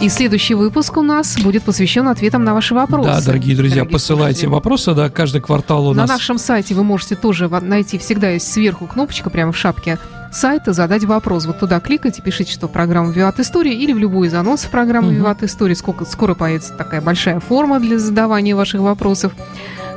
И 0.00 0.08
следующий 0.08 0.54
выпуск 0.54 0.96
у 0.96 1.02
нас 1.02 1.38
будет 1.38 1.62
посвящен 1.62 2.08
ответам 2.08 2.42
на 2.42 2.54
ваши 2.54 2.74
вопросы. 2.74 3.10
Да, 3.10 3.20
дорогие 3.20 3.54
друзья, 3.54 3.80
дорогие 3.80 3.92
посылайте 3.92 4.40
слушатели. 4.40 4.50
вопросы, 4.50 4.94
да, 4.94 5.10
каждый 5.10 5.42
квартал 5.42 5.88
у 5.88 5.90
на 5.92 6.02
нас. 6.02 6.08
На 6.08 6.14
нашем 6.14 6.38
сайте 6.38 6.74
вы 6.74 6.84
можете 6.84 7.16
тоже 7.16 7.48
найти, 7.48 7.98
всегда 7.98 8.30
есть 8.30 8.50
сверху 8.50 8.86
кнопочка 8.86 9.28
прямо 9.28 9.52
в 9.52 9.58
шапке 9.58 9.98
сайта 10.32 10.72
«Задать 10.72 11.04
вопрос». 11.04 11.44
Вот 11.44 11.58
туда 11.58 11.80
кликайте, 11.80 12.22
пишите, 12.22 12.50
что 12.50 12.66
в 12.66 12.72
программу 12.72 13.10
«Виват 13.10 13.40
История» 13.40 13.74
или 13.74 13.92
в 13.92 13.98
любой 13.98 14.28
из 14.28 14.34
анонсов 14.34 14.70
программы 14.70 15.12
«Виват 15.12 15.42
История». 15.42 15.74
Сколько, 15.74 16.06
скоро 16.06 16.34
появится 16.34 16.72
такая 16.72 17.02
большая 17.02 17.40
форма 17.40 17.78
для 17.78 17.98
задавания 17.98 18.56
ваших 18.56 18.80
вопросов. 18.80 19.32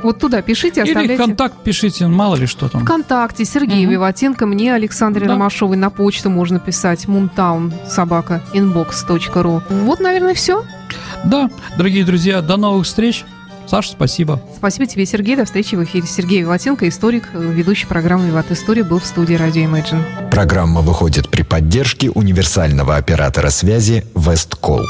Вот 0.04 0.18
туда 0.18 0.42
пишите, 0.42 0.82
оставляйте. 0.82 1.14
Или 1.14 1.18
контакт 1.18 1.56
пишите, 1.64 2.06
мало 2.06 2.36
ли 2.36 2.44
что 2.44 2.68
там. 2.68 2.82
Вконтакте 2.82 3.46
Сергей 3.46 3.86
угу. 3.86 3.92
Виватенко, 3.94 4.44
мне 4.44 4.74
Александре 4.74 5.24
да. 5.24 5.32
Ромашовой 5.32 5.78
на 5.78 5.88
почту 5.88 6.28
можно 6.28 6.60
писать 6.60 7.06
moontown 7.06 7.72
собака 7.88 8.42
inbox.ru. 8.52 9.62
Вот, 9.84 10.00
наверное, 10.00 10.34
все. 10.34 10.62
Да, 11.24 11.50
дорогие 11.78 12.04
друзья, 12.04 12.42
до 12.42 12.58
новых 12.58 12.84
встреч. 12.84 13.24
Саша, 13.66 13.92
спасибо. 13.92 14.42
Спасибо 14.58 14.84
тебе, 14.84 15.06
Сергей. 15.06 15.36
До 15.36 15.46
встречи 15.46 15.74
в 15.74 15.82
эфире. 15.84 16.06
Сергей 16.06 16.40
Виватенко, 16.40 16.86
историк, 16.86 17.30
ведущий 17.32 17.86
программы 17.86 18.26
«Виват 18.26 18.50
История», 18.50 18.84
был 18.84 18.98
в 18.98 19.06
студии 19.06 19.34
«Радио 19.34 19.62
Imagine». 19.62 20.30
Программа 20.30 20.82
выходит 20.82 21.30
при 21.30 21.40
поддержке 21.42 22.10
универсального 22.10 22.96
оператора 22.96 23.48
связи 23.48 24.04
«Весткол». 24.14 24.82